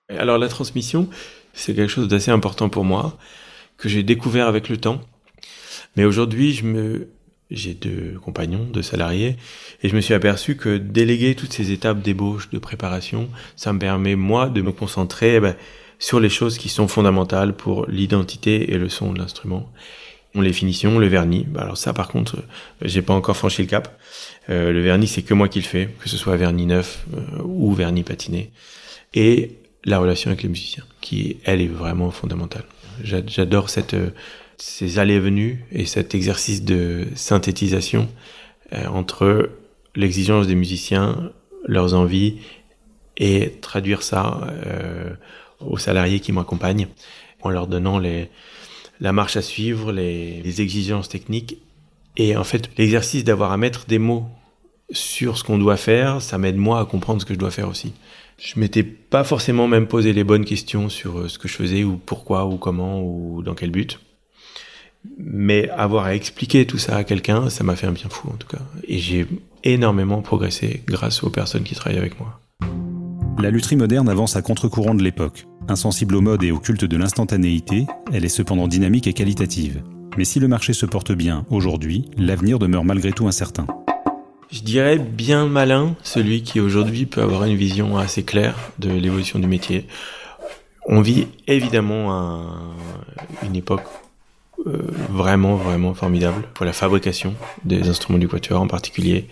Alors 0.09 0.38
la 0.38 0.49
transmission, 0.49 1.11
c'est 1.53 1.75
quelque 1.75 1.90
chose 1.90 2.09
d'assez 2.09 2.31
important 2.31 2.71
pour 2.71 2.85
moi, 2.85 3.19
que 3.77 3.90
j'ai 3.90 4.03
découvert 4.03 4.47
avec 4.47 4.71
le 4.71 4.79
temps. 4.79 5.03
Mais 5.97 6.05
aujourd'hui, 6.07 6.59
j'ai 7.51 7.75
deux 7.75 8.19
compagnons, 8.25 8.64
deux 8.64 8.81
salariés, 8.81 9.37
et 9.83 9.90
je 9.90 9.95
me 9.95 10.01
suis 10.01 10.14
aperçu 10.14 10.57
que 10.57 10.79
déléguer 10.79 11.35
toutes 11.35 11.53
ces 11.53 11.73
étapes 11.73 12.01
d'ébauche, 12.01 12.49
de 12.49 12.59
préparation, 12.59 13.29
ça 13.55 13.75
me 13.75 13.79
permet 13.79 14.16
moi 14.16 14.49
de 14.49 14.62
me 14.62 14.73
concentrer 14.73 15.35
eh 15.37 15.40
ben, 15.40 15.57
sur 15.99 16.21
les 16.21 16.31
choses 16.31 16.57
qui 16.57 16.71
sont 16.71 16.88
fondamentales 16.88 17.55
pour 17.55 17.85
l'identité 17.87 18.73
et 18.73 18.79
le 18.79 18.88
son 18.88 19.12
de 19.12 19.19
l'instrument. 19.19 19.71
Les 20.35 20.53
finitions, 20.53 20.99
le 20.99 21.09
vernis. 21.09 21.45
Bah, 21.49 21.62
alors 21.62 21.77
ça, 21.77 21.93
par 21.93 22.09
contre, 22.09 22.37
euh, 22.38 22.43
j'ai 22.83 23.03
pas 23.03 23.14
encore 23.14 23.37
franchi 23.37 23.62
le 23.62 23.69
cap. 23.69 23.99
Euh, 24.49 24.73
le 24.73 24.81
vernis, 24.81 25.09
c'est 25.09 25.23
que 25.23 25.35
moi 25.35 25.49
qui 25.49 25.59
le 25.59 25.64
fais, 25.64 25.88
que 26.01 26.09
ce 26.09 26.16
soit 26.16 26.37
vernis 26.37 26.66
neuf 26.66 27.05
euh, 27.14 27.43
ou 27.43 27.73
vernis 27.75 28.05
patiné. 28.05 28.53
Et 29.12 29.57
la 29.85 29.99
relation 29.99 30.31
avec 30.31 30.43
les 30.45 30.49
musiciens, 30.49 30.85
qui 31.01 31.38
elle 31.45 31.61
est 31.61 31.66
vraiment 31.66 32.11
fondamentale. 32.12 32.64
J'a- 33.03 33.27
J'adore 33.27 33.71
cette 33.71 33.97
ces 34.59 34.99
allées 34.99 35.14
et 35.14 35.19
venues 35.21 35.64
et 35.73 35.87
cet 35.87 36.14
exercice 36.14 36.62
de 36.64 37.07
synthétisation 37.14 38.09
entre 38.88 39.49
l'exigence 39.97 40.47
des 40.47 40.55
musiciens, 40.55 41.33
leurs 41.66 41.95
envies 41.95 42.37
et 43.16 43.55
traduire 43.62 44.03
ça 44.03 44.38
aux 45.61 45.79
salariés 45.79 46.21
qui 46.21 46.33
m'accompagnent 46.33 46.88
en 47.40 47.49
leur 47.49 47.69
donnant 47.69 47.99
les 47.99 48.29
la 49.01 49.13
marche 49.13 49.37
à 49.37 49.43
suivre, 49.43 49.93
les, 49.93 50.61
exigences 50.61 51.09
techniques 51.09 51.59
et 52.17 52.37
en 52.37 52.45
fait 52.45 52.71
l'exercice 52.77 53.25
d'avoir 53.25 53.53
à 53.53 53.57
mettre 53.57 53.87
des 53.87 53.99
mots 53.99 54.27
sur 54.91 55.39
ce 55.39 55.45
qu'on 55.45 55.59
doit 55.59 55.77
faire, 55.77 56.21
ça 56.21 56.37
m'aide 56.39 56.57
moi 56.57 56.81
à 56.81 56.85
comprendre 56.85 57.21
ce 57.21 57.27
que 57.27 57.35
je 57.35 57.39
dois 57.39 57.51
faire 57.51 57.69
aussi. 57.69 57.93
Je 58.39 58.59
m'étais 58.59 58.83
pas 58.83 59.23
forcément 59.23 59.69
même 59.69 59.87
posé 59.87 60.13
les 60.13 60.25
bonnes 60.25 60.45
questions 60.45 60.89
sur 60.89 61.19
euh, 61.19 61.29
ce 61.29 61.39
que 61.39 61.47
je 61.47 61.55
faisais 61.55 61.85
ou 61.85 61.97
pourquoi 61.97 62.47
ou 62.47 62.57
comment 62.57 63.01
ou 63.03 63.43
dans 63.43 63.55
quel 63.55 63.71
but. 63.71 64.01
Mais 65.19 65.69
avoir 65.71 66.07
à 66.07 66.15
expliquer 66.15 66.67
tout 66.67 66.79
ça 66.79 66.97
à 66.97 67.05
quelqu'un, 67.05 67.49
ça 67.51 67.65
m'a 67.65 67.77
fait 67.77 67.87
un 67.87 67.93
bien 67.93 68.09
fou 68.09 68.29
en 68.29 68.37
tout 68.37 68.49
cas. 68.49 68.63
Et 68.89 68.99
j'ai 68.99 69.27
énormément 69.63 70.23
progressé 70.23 70.83
grâce 70.87 71.23
aux 71.23 71.31
personnes 71.31 71.63
qui 71.63 71.75
travaillent 71.75 71.99
avec 71.99 72.19
moi. 72.19 72.41
La 73.39 73.51
lutherie 73.51 73.77
moderne 73.77 74.09
avance 74.09 74.37
à 74.37 74.43
contre-courant 74.43 74.95
de 74.95 75.03
l'époque. 75.03 75.47
Insensible 75.71 76.17
au 76.17 76.21
mode 76.21 76.43
et 76.43 76.51
au 76.51 76.59
culte 76.59 76.85
de 76.85 76.97
l'instantanéité, 76.97 77.87
elle 78.13 78.25
est 78.25 78.29
cependant 78.29 78.67
dynamique 78.67 79.07
et 79.07 79.13
qualitative. 79.13 79.85
Mais 80.17 80.25
si 80.25 80.41
le 80.41 80.49
marché 80.49 80.73
se 80.73 80.85
porte 80.85 81.13
bien 81.13 81.47
aujourd'hui, 81.49 82.07
l'avenir 82.19 82.59
demeure 82.59 82.85
malgré 82.85 83.13
tout 83.13 83.29
incertain. 83.29 83.69
Je 84.51 84.63
dirais 84.63 84.99
bien 84.99 85.47
malin 85.47 85.95
celui 86.03 86.43
qui 86.43 86.59
aujourd'hui 86.59 87.07
peut 87.07 87.23
avoir 87.23 87.45
une 87.45 87.55
vision 87.55 87.97
assez 87.97 88.25
claire 88.25 88.57
de 88.81 88.91
l'évolution 88.91 89.39
du 89.39 89.47
métier. 89.47 89.87
On 90.89 91.03
vit 91.03 91.29
évidemment 91.47 92.51
une 93.45 93.55
époque 93.55 93.85
euh, 94.67 94.91
vraiment 95.09 95.55
vraiment 95.55 95.95
formidable 95.95 96.49
pour 96.53 96.67
la 96.67 96.73
fabrication 96.73 97.37
des 97.65 97.89
instruments 97.89 98.19
du 98.19 98.27
quatuor 98.27 98.61
en 98.61 98.67
particulier. 98.67 99.29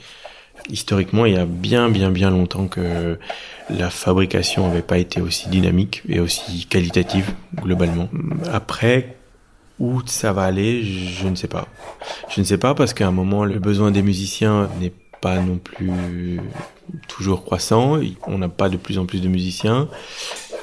Historiquement, 0.68 1.24
il 1.26 1.34
y 1.34 1.36
a 1.36 1.46
bien 1.46 1.88
bien 1.88 2.10
bien 2.10 2.30
longtemps 2.30 2.68
que 2.68 3.18
la 3.70 3.90
fabrication 3.90 4.68
n'avait 4.68 4.82
pas 4.82 4.98
été 4.98 5.20
aussi 5.20 5.48
dynamique 5.48 6.02
et 6.08 6.20
aussi 6.20 6.66
qualitative 6.66 7.32
globalement. 7.56 8.08
Après, 8.52 9.16
où 9.78 10.02
ça 10.06 10.32
va 10.32 10.42
aller, 10.42 10.82
je 10.82 11.28
ne 11.28 11.34
sais 11.36 11.48
pas. 11.48 11.68
Je 12.28 12.40
ne 12.40 12.44
sais 12.44 12.58
pas 12.58 12.74
parce 12.74 12.94
qu'à 12.94 13.06
un 13.06 13.12
moment, 13.12 13.44
le 13.44 13.58
besoin 13.58 13.90
des 13.90 14.02
musiciens 14.02 14.68
n'est 14.80 14.92
pas 15.20 15.40
non 15.40 15.58
plus 15.58 16.40
toujours 17.06 17.44
croissant. 17.44 17.98
On 18.26 18.38
n'a 18.38 18.48
pas 18.48 18.68
de 18.68 18.76
plus 18.76 18.98
en 18.98 19.06
plus 19.06 19.20
de 19.20 19.28
musiciens. 19.28 19.88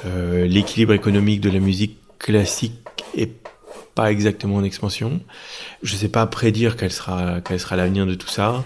Euh, 0.04 0.46
L'équilibre 0.46 0.92
économique 0.92 1.40
de 1.40 1.50
la 1.50 1.60
musique 1.60 1.98
classique 2.18 2.74
est 3.16 3.32
pas 3.94 4.12
exactement 4.12 4.56
en 4.56 4.64
expansion. 4.64 5.20
Je 5.82 5.94
ne 5.94 5.98
sais 5.98 6.08
pas 6.08 6.26
prédire 6.26 6.76
quel 6.76 6.92
sera 6.92 7.40
quel 7.40 7.58
sera 7.58 7.76
l'avenir 7.76 8.06
de 8.06 8.14
tout 8.14 8.28
ça. 8.28 8.64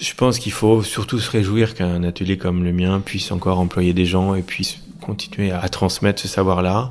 Je 0.00 0.14
pense 0.14 0.38
qu'il 0.38 0.52
faut 0.52 0.82
surtout 0.82 1.20
se 1.20 1.30
réjouir 1.30 1.74
qu'un 1.74 2.02
atelier 2.02 2.36
comme 2.36 2.64
le 2.64 2.72
mien 2.72 3.00
puisse 3.00 3.30
encore 3.30 3.60
employer 3.60 3.92
des 3.92 4.06
gens 4.06 4.34
et 4.34 4.42
puisse 4.42 4.78
continuer 5.00 5.52
à 5.52 5.68
transmettre 5.68 6.20
ce 6.20 6.28
savoir-là. 6.28 6.90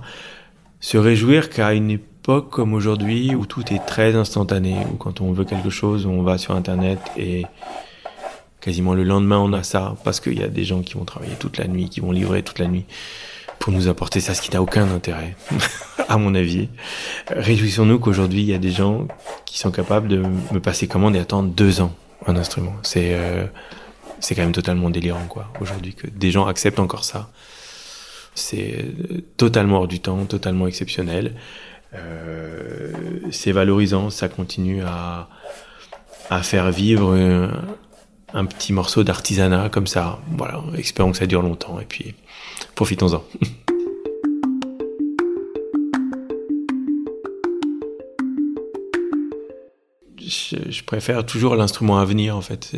Se 0.80 0.98
réjouir 0.98 1.50
qu'à 1.50 1.74
une 1.74 1.92
époque 1.92 2.50
comme 2.50 2.74
aujourd'hui 2.74 3.36
où 3.36 3.46
tout 3.46 3.74
est 3.74 3.86
très 3.86 4.16
instantané, 4.16 4.78
où 4.92 4.96
quand 4.96 5.20
on 5.20 5.34
veut 5.34 5.44
quelque 5.44 5.70
chose, 5.70 6.06
on 6.06 6.22
va 6.24 6.38
sur 6.38 6.56
Internet 6.56 7.00
et 7.18 7.46
quasiment 8.62 8.94
le 8.94 9.04
lendemain 9.04 9.40
on 9.40 9.52
a 9.52 9.64
ça 9.64 9.96
parce 10.06 10.22
qu'il 10.22 10.40
y 10.40 10.44
a 10.44 10.48
des 10.48 10.64
gens 10.64 10.82
qui 10.82 10.94
vont 10.94 11.04
travailler 11.04 11.36
toute 11.38 11.58
la 11.58 11.68
nuit, 11.68 11.90
qui 11.90 12.00
vont 12.00 12.14
livrer 12.14 12.44
toute 12.44 12.60
la 12.60 12.68
nuit 12.68 12.86
pour 13.60 13.74
nous 13.74 13.90
apporter 13.90 14.22
ça, 14.22 14.34
ce 14.34 14.42
qui 14.42 14.52
n'a 14.52 14.62
aucun 14.62 14.90
intérêt, 14.90 15.36
à 16.08 16.18
mon 16.18 16.36
avis. 16.36 16.70
Réjouissons-nous 17.28 18.00
qu'aujourd'hui 18.00 18.42
il 18.42 18.48
y 18.48 18.54
a 18.54 18.58
des 18.58 18.72
gens 18.72 19.08
qui 19.46 19.60
sont 19.60 19.72
capables 19.72 20.08
de 20.08 20.18
me 20.18 20.60
passer 20.60 20.88
commande 20.88 21.18
et 21.18 21.20
attendre 21.20 21.50
deux 21.50 21.82
ans 21.82 21.94
un 22.28 22.36
instrument. 22.36 22.74
C'est 22.84 23.14
euh, 23.14 23.46
c'est 24.20 24.36
quand 24.36 24.42
même 24.42 24.54
totalement 24.54 24.90
délirant 24.90 25.26
quoi. 25.28 25.52
Aujourd'hui 25.60 25.94
que 25.94 26.08
des 26.08 26.32
gens 26.32 26.46
acceptent 26.46 26.80
encore 26.80 27.04
ça. 27.04 27.30
C'est 28.36 28.86
totalement 29.38 29.78
hors 29.78 29.88
du 29.88 30.00
temps, 30.00 30.26
totalement 30.26 30.68
exceptionnel. 30.68 31.36
Euh, 31.94 32.92
c'est 33.32 33.52
valorisant, 33.52 34.10
ça 34.10 34.28
continue 34.28 34.82
à, 34.84 35.30
à 36.32 36.42
faire 36.42 36.72
vivre 36.72 37.14
un, 38.34 38.46
petit 38.46 38.74
morceau 38.74 39.04
d'artisanat 39.04 39.70
comme 39.70 39.86
ça. 39.86 40.20
Voilà, 40.32 40.64
espérons 40.78 41.12
que 41.12 41.18
ça 41.18 41.28
dure 41.28 41.44
longtemps 41.44 41.80
et 41.80 41.86
puis 41.86 42.16
profitons-en. 42.76 43.24
je, 50.28 50.84
préfère 50.84 51.26
toujours 51.26 51.56
l'instrument 51.56 52.00
à 52.00 52.06
venir 52.06 52.36
en 52.38 52.42
fait. 52.42 52.72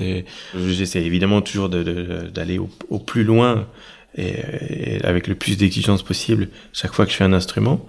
J'essaie 0.55 1.03
évidemment 1.03 1.41
toujours 1.41 1.69
d'aller 1.69 2.59
au, 2.59 2.99
plus 2.99 3.23
loin 3.23 3.67
et, 4.17 5.03
avec 5.03 5.27
le 5.27 5.35
plus 5.35 5.57
d'exigence 5.57 6.03
possible 6.03 6.49
chaque 6.73 6.93
fois 6.93 7.05
que 7.05 7.11
je 7.11 7.17
fais 7.17 7.23
un 7.23 7.33
instrument 7.33 7.85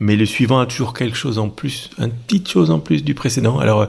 mais 0.00 0.16
le 0.16 0.26
suivant 0.26 0.60
a 0.60 0.66
toujours 0.66 0.94
quelque 0.94 1.16
chose 1.16 1.38
en 1.38 1.48
plus, 1.48 1.90
une 1.98 2.12
petite 2.12 2.48
chose 2.48 2.70
en 2.70 2.78
plus 2.78 3.02
du 3.02 3.14
précédent. 3.14 3.58
Alors, 3.58 3.88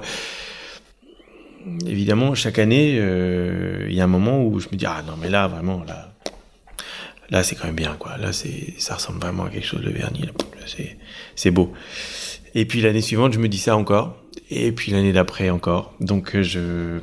évidemment, 1.85 2.33
chaque 2.35 2.59
année, 2.59 2.97
euh, 2.97 3.85
il 3.89 3.95
y 3.95 4.01
a 4.01 4.05
un 4.05 4.07
moment 4.07 4.43
où 4.43 4.59
je 4.59 4.67
me 4.71 4.75
dis 4.75 4.85
ah 4.85 5.03
non 5.05 5.13
mais 5.21 5.29
là 5.29 5.47
vraiment 5.47 5.83
là, 5.87 6.13
là 7.29 7.43
c'est 7.43 7.55
quand 7.55 7.67
même 7.67 7.75
bien 7.75 7.95
quoi. 7.99 8.17
Là 8.17 8.33
c'est, 8.33 8.73
ça 8.79 8.95
ressemble 8.95 9.19
vraiment 9.19 9.45
à 9.45 9.49
quelque 9.49 9.67
chose 9.67 9.81
de 9.81 9.91
vernis. 9.91 10.29
c'est 11.35 11.51
beau. 11.51 11.73
Et 12.55 12.65
puis 12.65 12.81
l'année 12.81 13.01
suivante, 13.01 13.33
je 13.33 13.39
me 13.39 13.47
dis 13.47 13.59
ça 13.59 13.77
encore. 13.77 14.17
Et 14.49 14.71
puis 14.71 14.91
l'année 14.91 15.13
d'après 15.13 15.49
encore. 15.49 15.93
Donc 15.99 16.35
euh, 16.35 16.43
je 16.43 16.99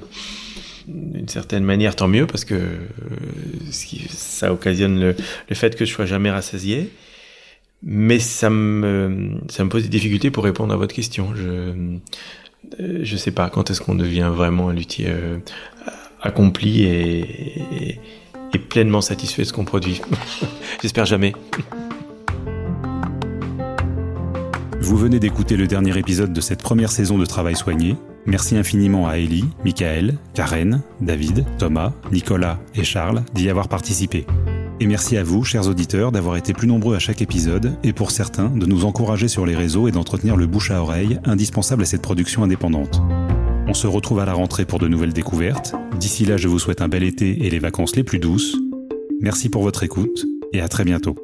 d'une 0.89 1.29
certaine 1.29 1.65
manière, 1.65 1.97
tant 1.97 2.07
mieux 2.07 2.29
parce 2.29 2.45
que 2.45 2.61
ça 3.73 4.53
occasionne 4.53 5.01
le, 5.01 5.17
le, 5.49 5.55
fait 5.57 5.75
que 5.75 5.85
je 5.85 5.93
sois 5.93 6.07
jamais 6.07 6.31
rassasié 6.31 6.91
mais 7.83 8.19
ça 8.19 8.51
me, 8.51 9.39
ça 9.49 9.65
me 9.65 9.69
pose 9.69 9.83
des 9.83 9.89
difficultés 9.89 10.31
pour 10.31 10.45
répondre 10.45 10.73
à 10.73 10.77
votre 10.77 10.95
question. 10.95 11.35
Je 11.35 11.99
je 12.81 13.17
sais 13.17 13.31
pas 13.31 13.49
quand 13.49 13.71
est-ce 13.71 13.81
qu'on 13.81 13.95
devient 13.95 14.31
vraiment 14.33 14.71
un 14.71 14.75
luthier 14.75 15.07
euh, 15.09 15.39
accompli 16.21 16.83
et, 16.83 18.01
et, 18.53 18.59
pleinement 18.59 19.03
satisfait 19.03 19.43
de 19.43 19.47
ce 19.47 19.53
qu'on 19.53 19.67
produit. 19.67 20.01
J'espère 20.83 21.05
jamais. 21.05 21.35
Vous 24.87 24.96
venez 24.96 25.18
d'écouter 25.18 25.57
le 25.57 25.66
dernier 25.66 25.99
épisode 25.99 26.33
de 26.33 26.40
cette 26.40 26.62
première 26.62 26.92
saison 26.92 27.18
de 27.18 27.27
Travail 27.27 27.57
soigné. 27.57 27.96
Merci 28.25 28.57
infiniment 28.57 29.09
à 29.09 29.14
Ellie, 29.16 29.44
Michael, 29.64 30.16
Karen, 30.33 30.81
David, 31.01 31.44
Thomas, 31.59 31.92
Nicolas 32.12 32.61
et 32.77 32.85
Charles 32.85 33.25
d'y 33.35 33.51
avoir 33.51 33.66
participé. 33.66 34.27
Et 34.79 34.87
merci 34.87 35.16
à 35.16 35.25
vous, 35.25 35.42
chers 35.42 35.66
auditeurs, 35.66 36.12
d'avoir 36.12 36.37
été 36.37 36.53
plus 36.53 36.68
nombreux 36.68 36.94
à 36.94 37.01
chaque 37.01 37.20
épisode 37.20 37.77
et 37.83 37.92
pour 37.92 38.12
certains 38.12 38.49
de 38.49 38.64
nous 38.64 38.85
encourager 38.85 39.27
sur 39.27 39.44
les 39.44 39.57
réseaux 39.57 39.88
et 39.88 39.90
d'entretenir 39.90 40.37
le 40.37 40.46
bouche 40.46 40.70
à 40.70 40.81
oreille 40.81 41.18
indispensable 41.25 41.83
à 41.83 41.87
cette 41.87 42.03
production 42.03 42.44
indépendante. 42.44 43.03
On 43.66 43.75
se 43.75 43.88
retrouve 43.88 44.20
à 44.20 44.25
la 44.25 44.35
rentrée 44.35 44.66
pour 44.66 44.79
de 44.79 44.87
nouvelles 44.87 45.12
découvertes. 45.12 45.75
D'ici 45.99 46.27
là, 46.27 46.37
je 46.37 46.46
vous 46.46 46.61
souhaite 46.61 46.81
un 46.81 46.88
bel 46.88 47.03
été 47.03 47.44
et 47.44 47.51
les 47.51 47.59
vacances 47.59 47.96
les 47.96 48.05
plus 48.05 48.20
douces. 48.20 48.57
Merci 49.20 49.49
pour 49.49 49.64
votre 49.64 49.83
écoute 49.83 50.27
et 50.53 50.61
à 50.61 50.68
très 50.68 50.85
bientôt. 50.85 51.16